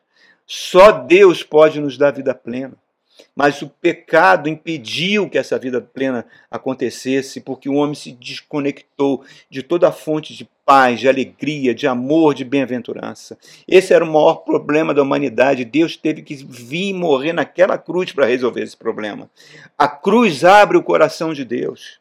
Só 0.47 0.93
Deus 0.93 1.43
pode 1.43 1.81
nos 1.81 1.99
dar 1.99 2.13
vida 2.13 2.33
plena. 2.33 2.75
Mas 3.35 3.63
o 3.63 3.69
pecado 3.69 4.49
impediu 4.49 5.29
que 5.29 5.37
essa 5.37 5.59
vida 5.59 5.81
plena 5.81 6.25
acontecesse, 6.49 7.41
porque 7.41 7.69
o 7.69 7.75
homem 7.75 7.97
se 7.97 8.13
desconectou 8.13 9.25
de 9.51 9.65
toda 9.65 9.89
a 9.89 9.93
fonte 9.93 10.33
de 10.33 10.49
paz, 10.71 11.01
de 11.01 11.09
alegria, 11.09 11.75
de 11.75 11.89
amor, 11.89 12.33
de 12.33 12.45
bem-aventurança. 12.45 13.37
Esse 13.67 13.93
era 13.93 14.05
o 14.05 14.07
maior 14.07 14.45
problema 14.45 14.95
da 14.95 15.03
humanidade. 15.03 15.65
Deus 15.65 15.97
teve 15.97 16.23
que 16.23 16.37
vir 16.37 16.93
morrer 16.93 17.33
naquela 17.33 17.77
cruz 17.77 18.13
para 18.13 18.27
resolver 18.27 18.63
esse 18.63 18.77
problema. 18.77 19.29
A 19.77 19.89
cruz 19.89 20.45
abre 20.45 20.77
o 20.77 20.83
coração 20.83 21.35
de 21.35 21.45
Deus. 21.45 21.99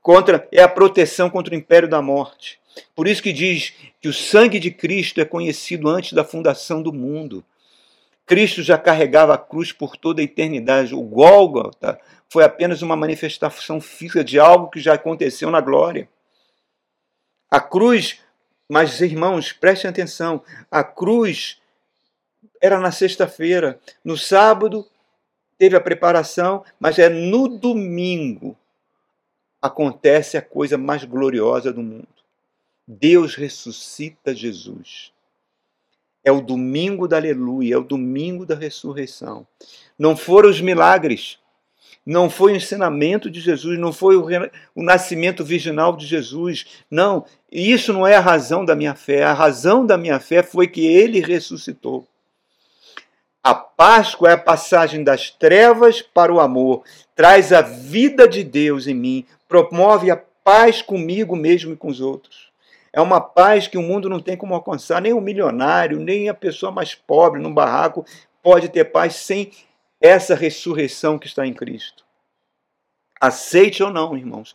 Contra 0.00 0.48
é 0.50 0.62
a 0.62 0.68
proteção 0.68 1.28
contra 1.28 1.54
o 1.54 1.58
império 1.58 1.86
da 1.86 2.00
morte. 2.00 2.58
Por 2.96 3.06
isso 3.06 3.22
que 3.22 3.30
diz 3.30 3.74
que 4.00 4.08
o 4.08 4.12
sangue 4.14 4.58
de 4.58 4.70
Cristo 4.70 5.20
é 5.20 5.26
conhecido 5.26 5.86
antes 5.86 6.14
da 6.14 6.24
fundação 6.24 6.80
do 6.80 6.94
mundo. 6.94 7.44
Cristo 8.24 8.62
já 8.62 8.78
carregava 8.78 9.34
a 9.34 9.38
cruz 9.38 9.70
por 9.70 9.98
toda 9.98 10.22
a 10.22 10.24
eternidade. 10.24 10.94
O 10.94 11.02
Gólgota 11.02 12.00
foi 12.30 12.42
apenas 12.42 12.80
uma 12.80 12.96
manifestação 12.96 13.82
física 13.82 14.24
de 14.24 14.38
algo 14.38 14.70
que 14.70 14.80
já 14.80 14.94
aconteceu 14.94 15.50
na 15.50 15.60
glória. 15.60 16.08
A 17.50 17.60
cruz, 17.60 18.20
mas 18.68 19.00
irmãos, 19.00 19.52
prestem 19.52 19.90
atenção, 19.90 20.42
a 20.70 20.84
cruz 20.84 21.60
era 22.60 22.78
na 22.78 22.90
sexta-feira, 22.90 23.80
no 24.04 24.16
sábado 24.16 24.86
teve 25.56 25.76
a 25.76 25.80
preparação, 25.80 26.64
mas 26.78 26.98
é 26.98 27.08
no 27.08 27.48
domingo 27.48 28.56
acontece 29.60 30.36
a 30.36 30.42
coisa 30.42 30.78
mais 30.78 31.04
gloriosa 31.04 31.72
do 31.72 31.82
mundo. 31.82 32.06
Deus 32.86 33.34
ressuscita 33.34 34.34
Jesus. 34.34 35.12
É 36.24 36.30
o 36.30 36.40
domingo 36.40 37.08
da 37.08 37.16
aleluia, 37.16 37.74
é 37.74 37.78
o 37.78 37.84
domingo 37.84 38.46
da 38.46 38.54
ressurreição. 38.54 39.46
Não 39.98 40.16
foram 40.16 40.48
os 40.48 40.60
milagres, 40.60 41.38
não 42.08 42.30
foi 42.30 42.52
o 42.52 42.56
ensinamento 42.56 43.30
de 43.30 43.38
Jesus, 43.38 43.78
não 43.78 43.92
foi 43.92 44.16
o, 44.16 44.26
o 44.74 44.82
nascimento 44.82 45.44
virginal 45.44 45.94
de 45.94 46.06
Jesus. 46.06 46.64
Não, 46.90 47.26
isso 47.52 47.92
não 47.92 48.06
é 48.06 48.16
a 48.16 48.20
razão 48.20 48.64
da 48.64 48.74
minha 48.74 48.94
fé. 48.94 49.24
A 49.24 49.34
razão 49.34 49.84
da 49.84 49.98
minha 49.98 50.18
fé 50.18 50.42
foi 50.42 50.66
que 50.68 50.86
ele 50.86 51.20
ressuscitou. 51.20 52.06
A 53.44 53.54
Páscoa 53.54 54.30
é 54.30 54.32
a 54.32 54.38
passagem 54.38 55.04
das 55.04 55.30
trevas 55.30 56.00
para 56.00 56.32
o 56.32 56.40
amor, 56.40 56.82
traz 57.14 57.52
a 57.52 57.60
vida 57.60 58.26
de 58.26 58.42
Deus 58.42 58.86
em 58.86 58.94
mim, 58.94 59.26
promove 59.46 60.10
a 60.10 60.16
paz 60.42 60.80
comigo 60.80 61.36
mesmo 61.36 61.74
e 61.74 61.76
com 61.76 61.88
os 61.88 62.00
outros. 62.00 62.48
É 62.90 63.02
uma 63.02 63.20
paz 63.20 63.68
que 63.68 63.76
o 63.76 63.82
mundo 63.82 64.08
não 64.08 64.18
tem 64.18 64.34
como 64.34 64.54
alcançar, 64.54 65.02
nem 65.02 65.12
o 65.12 65.20
milionário, 65.20 66.00
nem 66.00 66.30
a 66.30 66.34
pessoa 66.34 66.72
mais 66.72 66.94
pobre 66.94 67.38
no 67.38 67.52
barraco 67.52 68.06
pode 68.42 68.70
ter 68.70 68.84
paz 68.86 69.14
sem 69.16 69.52
essa 70.00 70.34
ressurreição 70.34 71.18
que 71.18 71.26
está 71.26 71.46
em 71.46 71.54
Cristo. 71.54 72.04
Aceite 73.20 73.82
ou 73.82 73.90
não, 73.90 74.16
irmãos, 74.16 74.54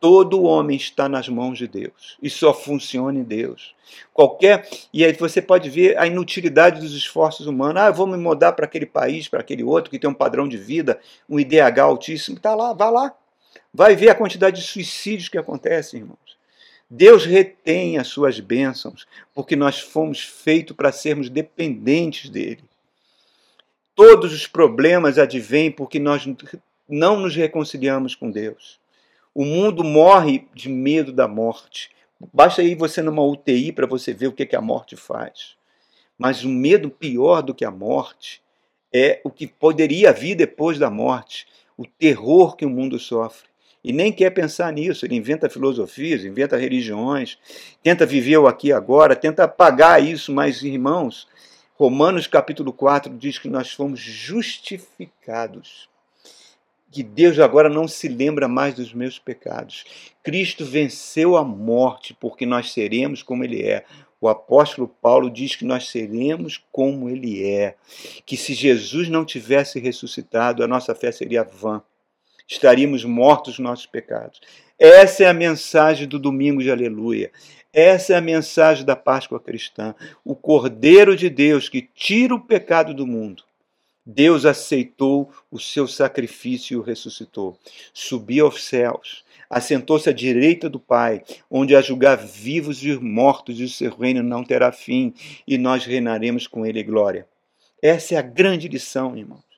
todo 0.00 0.42
homem 0.42 0.76
está 0.76 1.08
nas 1.08 1.28
mãos 1.28 1.58
de 1.58 1.66
Deus 1.66 2.16
e 2.22 2.28
só 2.28 2.52
funciona 2.52 3.18
em 3.18 3.22
Deus. 3.22 3.74
Qualquer 4.12 4.68
e 4.92 5.04
aí 5.04 5.12
você 5.14 5.40
pode 5.42 5.68
ver 5.68 5.98
a 5.98 6.06
inutilidade 6.06 6.80
dos 6.80 6.94
esforços 6.94 7.46
humanos. 7.46 7.82
Ah, 7.82 7.86
eu 7.86 7.94
vou 7.94 8.06
me 8.06 8.16
mudar 8.16 8.52
para 8.52 8.66
aquele 8.66 8.86
país, 8.86 9.28
para 9.28 9.40
aquele 9.40 9.64
outro 9.64 9.90
que 9.90 9.98
tem 9.98 10.08
um 10.08 10.14
padrão 10.14 10.46
de 10.46 10.56
vida, 10.56 11.00
um 11.28 11.40
IDH 11.40 11.80
altíssimo. 11.80 12.38
Tá 12.38 12.54
lá, 12.54 12.72
vá 12.72 12.90
lá. 12.90 13.14
Vai 13.72 13.96
ver 13.96 14.10
a 14.10 14.14
quantidade 14.14 14.60
de 14.60 14.66
suicídios 14.66 15.28
que 15.28 15.38
acontecem, 15.38 16.00
irmãos. 16.00 16.36
Deus 16.88 17.24
retém 17.24 17.98
as 17.98 18.08
suas 18.08 18.38
bênçãos, 18.38 19.06
porque 19.34 19.56
nós 19.56 19.80
fomos 19.80 20.20
feitos 20.20 20.76
para 20.76 20.92
sermos 20.92 21.28
dependentes 21.28 22.30
dele. 22.30 22.62
Todos 23.94 24.32
os 24.32 24.46
problemas 24.46 25.18
advêm 25.18 25.70
porque 25.70 26.00
nós 26.00 26.26
não 26.88 27.20
nos 27.20 27.34
reconciliamos 27.34 28.14
com 28.14 28.30
Deus. 28.30 28.80
O 29.34 29.44
mundo 29.44 29.84
morre 29.84 30.46
de 30.54 30.68
medo 30.68 31.12
da 31.12 31.28
morte. 31.28 31.90
Basta 32.32 32.62
ir 32.62 32.74
você 32.74 33.02
numa 33.02 33.22
UTI 33.22 33.72
para 33.72 33.86
você 33.86 34.12
ver 34.12 34.28
o 34.28 34.32
que, 34.32 34.46
que 34.46 34.56
a 34.56 34.60
morte 34.60 34.96
faz. 34.96 35.56
Mas 36.18 36.44
o 36.44 36.48
medo 36.48 36.90
pior 36.90 37.42
do 37.42 37.54
que 37.54 37.64
a 37.64 37.70
morte 37.70 38.42
é 38.92 39.20
o 39.24 39.30
que 39.30 39.46
poderia 39.46 40.12
vir 40.12 40.36
depois 40.36 40.78
da 40.78 40.88
morte, 40.88 41.46
o 41.76 41.84
terror 41.84 42.56
que 42.56 42.64
o 42.64 42.70
mundo 42.70 42.98
sofre. 42.98 43.48
E 43.82 43.92
nem 43.92 44.12
quer 44.12 44.30
pensar 44.30 44.72
nisso, 44.72 45.04
ele 45.04 45.16
inventa 45.16 45.50
filosofias, 45.50 46.24
inventa 46.24 46.56
religiões, 46.56 47.36
tenta 47.82 48.06
viver 48.06 48.38
o 48.38 48.46
aqui 48.46 48.68
e 48.68 48.72
agora, 48.72 49.14
tenta 49.14 49.44
apagar 49.44 50.02
isso, 50.02 50.32
mas 50.32 50.62
irmãos, 50.62 51.28
Romanos 51.84 52.26
capítulo 52.26 52.72
4 52.72 53.14
diz 53.14 53.38
que 53.38 53.46
nós 53.46 53.70
fomos 53.70 54.00
justificados. 54.00 55.86
Que 56.90 57.02
Deus 57.02 57.38
agora 57.38 57.68
não 57.68 57.86
se 57.86 58.08
lembra 58.08 58.48
mais 58.48 58.72
dos 58.74 58.94
meus 58.94 59.18
pecados. 59.18 59.84
Cristo 60.22 60.64
venceu 60.64 61.36
a 61.36 61.44
morte, 61.44 62.16
porque 62.18 62.46
nós 62.46 62.72
seremos 62.72 63.22
como 63.22 63.44
Ele 63.44 63.62
é. 63.62 63.84
O 64.18 64.30
apóstolo 64.30 64.88
Paulo 64.88 65.28
diz 65.28 65.56
que 65.56 65.66
nós 65.66 65.90
seremos 65.90 66.58
como 66.72 67.10
Ele 67.10 67.46
é. 67.46 67.76
Que 68.24 68.38
se 68.38 68.54
Jesus 68.54 69.10
não 69.10 69.22
tivesse 69.22 69.78
ressuscitado, 69.78 70.64
a 70.64 70.66
nossa 70.66 70.94
fé 70.94 71.12
seria 71.12 71.44
vã. 71.44 71.82
Estaríamos 72.46 73.04
mortos 73.04 73.58
nos 73.58 73.70
nossos 73.70 73.86
pecados. 73.86 74.40
Essa 74.78 75.24
é 75.24 75.26
a 75.26 75.34
mensagem 75.34 76.06
do 76.06 76.18
domingo 76.18 76.62
de 76.62 76.70
aleluia. 76.70 77.32
Essa 77.72 78.12
é 78.12 78.16
a 78.16 78.20
mensagem 78.20 78.84
da 78.84 78.94
Páscoa 78.94 79.40
cristã. 79.40 79.94
O 80.24 80.36
Cordeiro 80.36 81.16
de 81.16 81.30
Deus 81.30 81.68
que 81.68 81.82
tira 81.82 82.34
o 82.34 82.40
pecado 82.40 82.92
do 82.92 83.06
mundo. 83.06 83.42
Deus 84.06 84.44
aceitou 84.44 85.32
o 85.50 85.58
seu 85.58 85.88
sacrifício 85.88 86.74
e 86.74 86.76
o 86.76 86.82
ressuscitou. 86.82 87.58
Subiu 87.94 88.44
aos 88.44 88.64
céus, 88.64 89.24
assentou-se 89.48 90.10
à 90.10 90.12
direita 90.12 90.68
do 90.68 90.78
Pai, 90.78 91.22
onde 91.50 91.74
a 91.74 91.80
julgar 91.80 92.16
vivos 92.16 92.84
e 92.84 92.94
mortos, 92.98 93.58
e 93.58 93.64
o 93.64 93.68
seu 93.68 93.96
reino 93.96 94.22
não 94.22 94.44
terá 94.44 94.70
fim, 94.70 95.14
e 95.48 95.56
nós 95.56 95.86
reinaremos 95.86 96.46
com 96.46 96.66
ele 96.66 96.80
em 96.80 96.84
glória. 96.84 97.26
Essa 97.80 98.16
é 98.16 98.18
a 98.18 98.22
grande 98.22 98.68
lição, 98.68 99.16
irmãos 99.16 99.53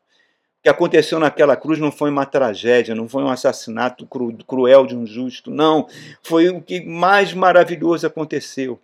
que 0.66 0.70
aconteceu 0.70 1.20
naquela 1.20 1.56
cruz 1.56 1.78
não 1.78 1.92
foi 1.92 2.10
uma 2.10 2.26
tragédia, 2.26 2.92
não 2.92 3.08
foi 3.08 3.22
um 3.22 3.28
assassinato 3.28 4.04
cru, 4.04 4.36
cruel 4.44 4.84
de 4.84 4.96
um 4.96 5.06
justo, 5.06 5.48
não. 5.48 5.86
Foi 6.24 6.48
o 6.48 6.60
que 6.60 6.80
mais 6.80 7.32
maravilhoso 7.32 8.04
aconteceu, 8.04 8.76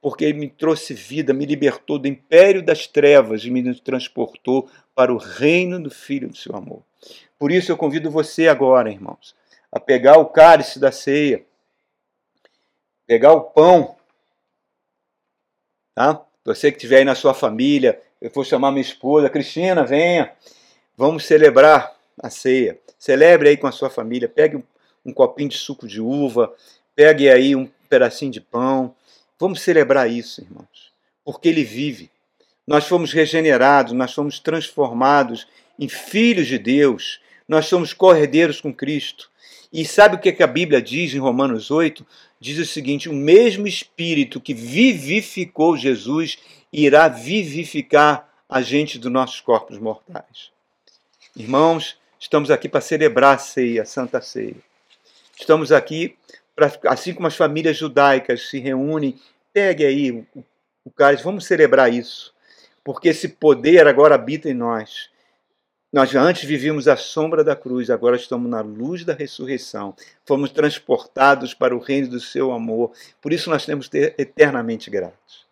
porque 0.00 0.24
ele 0.24 0.38
me 0.38 0.48
trouxe 0.48 0.94
vida, 0.94 1.34
me 1.34 1.44
libertou 1.44 1.98
do 1.98 2.08
império 2.08 2.62
das 2.62 2.86
trevas 2.86 3.44
e 3.44 3.50
me 3.50 3.74
transportou 3.74 4.70
para 4.94 5.12
o 5.12 5.18
reino 5.18 5.78
do 5.78 5.90
Filho 5.90 6.30
do 6.30 6.36
seu 6.36 6.56
amor. 6.56 6.82
Por 7.38 7.52
isso 7.52 7.70
eu 7.70 7.76
convido 7.76 8.10
você 8.10 8.48
agora, 8.48 8.90
irmãos, 8.90 9.36
a 9.70 9.78
pegar 9.78 10.16
o 10.16 10.24
cálice 10.24 10.78
da 10.80 10.90
ceia, 10.90 11.44
pegar 13.06 13.34
o 13.34 13.42
pão, 13.42 13.96
tá? 15.94 16.24
Você 16.46 16.70
que 16.70 16.78
estiver 16.78 17.00
aí 17.00 17.04
na 17.04 17.14
sua 17.14 17.34
família, 17.34 18.00
eu 18.18 18.30
vou 18.30 18.44
chamar 18.44 18.70
minha 18.70 18.80
esposa, 18.80 19.28
Cristina, 19.28 19.84
venha. 19.84 20.32
Vamos 20.98 21.26
celebrar 21.26 21.94
a 22.20 22.28
ceia. 22.28 22.76
Celebre 22.98 23.50
aí 23.50 23.56
com 23.56 23.68
a 23.68 23.70
sua 23.70 23.88
família. 23.88 24.28
Pegue 24.28 24.56
um, 24.56 24.62
um 25.06 25.12
copinho 25.12 25.48
de 25.48 25.56
suco 25.56 25.86
de 25.86 26.00
uva, 26.00 26.52
pegue 26.96 27.30
aí 27.30 27.54
um 27.54 27.68
pedacinho 27.88 28.32
de 28.32 28.40
pão. 28.40 28.92
Vamos 29.38 29.60
celebrar 29.60 30.10
isso, 30.10 30.40
irmãos, 30.40 30.92
porque 31.24 31.48
Ele 31.50 31.62
vive. 31.62 32.10
Nós 32.66 32.88
fomos 32.88 33.12
regenerados, 33.12 33.92
nós 33.92 34.12
fomos 34.12 34.40
transformados 34.40 35.46
em 35.78 35.88
filhos 35.88 36.48
de 36.48 36.58
Deus, 36.58 37.20
nós 37.46 37.66
somos 37.66 37.92
cordeiros 37.92 38.60
com 38.60 38.74
Cristo. 38.74 39.30
E 39.72 39.84
sabe 39.84 40.16
o 40.16 40.18
que 40.18 40.42
a 40.42 40.48
Bíblia 40.48 40.82
diz 40.82 41.14
em 41.14 41.18
Romanos 41.18 41.70
8? 41.70 42.04
Diz 42.40 42.58
o 42.58 42.66
seguinte: 42.66 43.08
o 43.08 43.14
mesmo 43.14 43.68
Espírito 43.68 44.40
que 44.40 44.52
vivificou 44.52 45.76
Jesus 45.76 46.38
irá 46.72 47.06
vivificar 47.06 48.28
a 48.48 48.60
gente 48.60 48.98
dos 48.98 49.12
nossos 49.12 49.40
corpos 49.40 49.78
mortais. 49.78 50.57
Irmãos, 51.38 51.96
estamos 52.18 52.50
aqui 52.50 52.68
para 52.68 52.80
celebrar 52.80 53.36
a 53.36 53.38
ceia, 53.38 53.82
a 53.82 53.84
Santa 53.84 54.20
Ceia. 54.20 54.56
Estamos 55.38 55.70
aqui 55.70 56.18
para, 56.56 56.72
assim 56.88 57.14
como 57.14 57.28
as 57.28 57.36
famílias 57.36 57.76
judaicas 57.76 58.48
se 58.48 58.58
reúnem, 58.58 59.16
pegue 59.52 59.86
aí 59.86 60.10
o, 60.10 60.26
o 60.84 60.90
cálice, 60.90 61.22
vamos 61.22 61.46
celebrar 61.46 61.94
isso, 61.94 62.34
porque 62.82 63.10
esse 63.10 63.28
poder 63.28 63.86
agora 63.86 64.16
habita 64.16 64.50
em 64.50 64.52
nós. 64.52 65.10
Nós 65.92 66.12
antes 66.16 66.42
vivíamos 66.42 66.88
a 66.88 66.96
sombra 66.96 67.44
da 67.44 67.54
cruz, 67.54 67.88
agora 67.88 68.16
estamos 68.16 68.50
na 68.50 68.60
luz 68.60 69.04
da 69.04 69.14
ressurreição. 69.14 69.94
Fomos 70.26 70.50
transportados 70.50 71.54
para 71.54 71.72
o 71.72 71.78
reino 71.78 72.08
do 72.08 72.18
seu 72.18 72.50
amor. 72.50 72.90
Por 73.22 73.32
isso 73.32 73.48
nós 73.48 73.64
temos 73.64 73.88
ter 73.88 74.12
eternamente 74.18 74.90
gratos. 74.90 75.46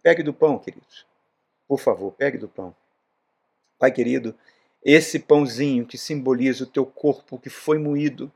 Pegue 0.00 0.22
do 0.22 0.32
pão, 0.32 0.60
queridos. 0.60 1.04
Por 1.66 1.80
favor, 1.80 2.12
pegue 2.12 2.38
do 2.38 2.46
pão. 2.46 2.72
Pai 3.80 3.90
querido, 3.90 4.32
esse 4.84 5.18
pãozinho 5.18 5.86
que 5.86 5.96
simboliza 5.96 6.64
o 6.64 6.66
teu 6.66 6.84
corpo 6.84 7.38
que 7.38 7.48
foi 7.48 7.78
moído, 7.78 8.30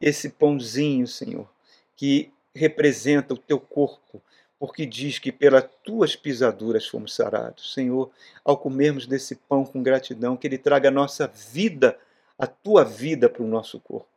esse 0.00 0.28
pãozinho, 0.28 1.06
Senhor, 1.06 1.48
que 1.96 2.30
representa 2.54 3.32
o 3.32 3.38
teu 3.38 3.58
corpo, 3.58 4.20
porque 4.58 4.84
diz 4.84 5.18
que 5.18 5.32
pelas 5.32 5.64
tuas 5.82 6.14
pisaduras 6.14 6.86
fomos 6.86 7.14
sarados. 7.14 7.72
Senhor, 7.72 8.10
ao 8.44 8.56
comermos 8.58 9.06
desse 9.06 9.34
pão 9.34 9.64
com 9.64 9.82
gratidão, 9.82 10.36
que 10.36 10.46
ele 10.46 10.58
traga 10.58 10.88
a 10.88 10.92
nossa 10.92 11.26
vida, 11.26 11.98
a 12.38 12.46
tua 12.46 12.84
vida 12.84 13.28
para 13.28 13.42
o 13.42 13.48
nosso 13.48 13.80
corpo. 13.80 14.08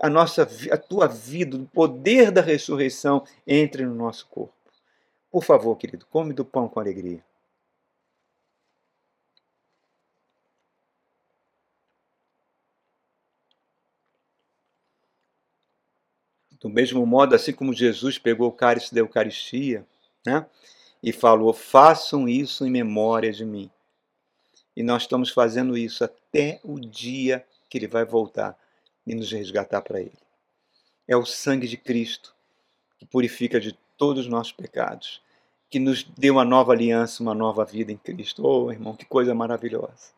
a 0.00 0.08
nossa 0.10 0.46
a 0.70 0.76
tua 0.76 1.08
vida, 1.08 1.56
o 1.56 1.66
poder 1.66 2.30
da 2.30 2.42
ressurreição 2.42 3.24
entre 3.46 3.84
no 3.84 3.94
nosso 3.94 4.26
corpo. 4.26 4.52
Por 5.30 5.42
favor, 5.42 5.76
querido, 5.76 6.06
come 6.10 6.34
do 6.34 6.44
pão 6.44 6.68
com 6.68 6.78
alegria. 6.78 7.24
Do 16.62 16.70
mesmo 16.70 17.04
modo, 17.04 17.34
assim 17.34 17.52
como 17.52 17.74
Jesus 17.74 18.18
pegou 18.18 18.48
o 18.48 18.52
cálice 18.52 18.94
da 18.94 19.00
Eucaristia, 19.00 19.84
né? 20.24 20.46
E 21.02 21.12
falou: 21.12 21.52
façam 21.52 22.28
isso 22.28 22.64
em 22.64 22.70
memória 22.70 23.32
de 23.32 23.44
mim. 23.44 23.68
E 24.76 24.82
nós 24.82 25.02
estamos 25.02 25.30
fazendo 25.30 25.76
isso 25.76 26.04
até 26.04 26.60
o 26.62 26.78
dia 26.78 27.44
que 27.68 27.76
ele 27.76 27.88
vai 27.88 28.04
voltar 28.04 28.56
e 29.04 29.12
nos 29.12 29.32
resgatar 29.32 29.82
para 29.82 30.00
ele. 30.00 30.16
É 31.08 31.16
o 31.16 31.26
sangue 31.26 31.66
de 31.66 31.76
Cristo 31.76 32.32
que 32.96 33.04
purifica 33.04 33.58
de 33.58 33.76
todos 33.98 34.24
os 34.24 34.30
nossos 34.30 34.52
pecados, 34.52 35.20
que 35.68 35.80
nos 35.80 36.04
deu 36.16 36.34
uma 36.34 36.44
nova 36.44 36.72
aliança, 36.72 37.24
uma 37.24 37.34
nova 37.34 37.64
vida 37.64 37.90
em 37.90 37.96
Cristo. 37.96 38.46
Oh, 38.46 38.70
irmão, 38.70 38.94
que 38.94 39.04
coisa 39.04 39.34
maravilhosa. 39.34 40.12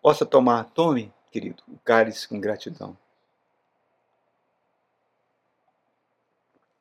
Possa 0.00 0.24
tomar, 0.24 0.64
tome, 0.70 1.12
querido, 1.30 1.62
o 1.68 1.76
cálice 1.84 2.26
com 2.26 2.40
gratidão. 2.40 2.96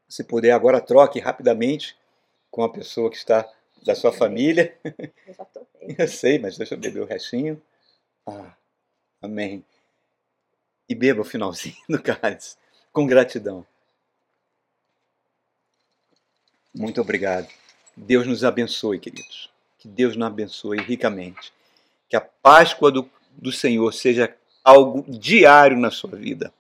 Se 0.08 0.24
puder, 0.24 0.52
agora 0.52 0.80
troque 0.80 1.20
rapidamente 1.20 1.98
com 2.50 2.64
a 2.64 2.70
pessoa 2.70 3.10
que 3.10 3.18
está 3.18 3.50
da 3.86 3.94
sua 3.96 4.12
família. 4.12 4.78
Eu 4.84 5.34
já 5.34 5.46
tomei. 5.46 5.68
Eu 5.98 6.08
sei, 6.08 6.38
mas 6.40 6.58
deixa 6.58 6.76
eu 6.76 6.80
beber 6.80 7.02
o 7.02 7.06
restinho. 7.06 7.62
Ah, 8.26 8.54
amém. 9.22 9.64
E 10.90 10.96
beba 10.96 11.22
o 11.22 11.26
finalzinho 11.26 11.78
do 11.88 12.02
cálice, 12.02 12.58
com 12.92 13.06
gratidão. 13.06 13.66
Muito 16.74 17.02
obrigado. 17.02 17.48
Deus 17.96 18.28
nos 18.28 18.44
abençoe, 18.44 19.00
queridos. 19.00 19.50
Que 19.80 19.88
Deus 19.88 20.16
nos 20.16 20.28
abençoe 20.28 20.78
ricamente. 20.78 21.54
Que 22.10 22.16
a 22.16 22.22
Páscoa 22.22 22.92
do, 22.92 23.10
do 23.32 23.52
Senhor 23.52 23.92
seja 23.94 24.36
algo 24.64 25.04
diário 25.10 25.78
na 25.78 25.90
sua 25.90 26.12
vida. 26.12 26.54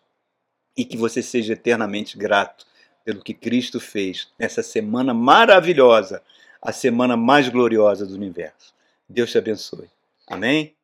E 0.76 0.86
que 0.86 0.98
você 0.98 1.22
seja 1.22 1.54
eternamente 1.54 2.18
grato 2.18 2.66
pelo 3.08 3.24
que 3.24 3.34
Cristo 3.34 3.80
fez 3.80 4.28
nessa 4.38 4.62
semana 4.62 5.14
maravilhosa, 5.14 6.22
a 6.62 6.74
semana 6.74 7.16
mais 7.16 7.48
gloriosa 7.48 8.06
do 8.06 8.14
universo. 8.14 8.76
Deus 9.08 9.32
te 9.32 9.38
abençoe. 9.38 9.90
Amém? 10.28 10.76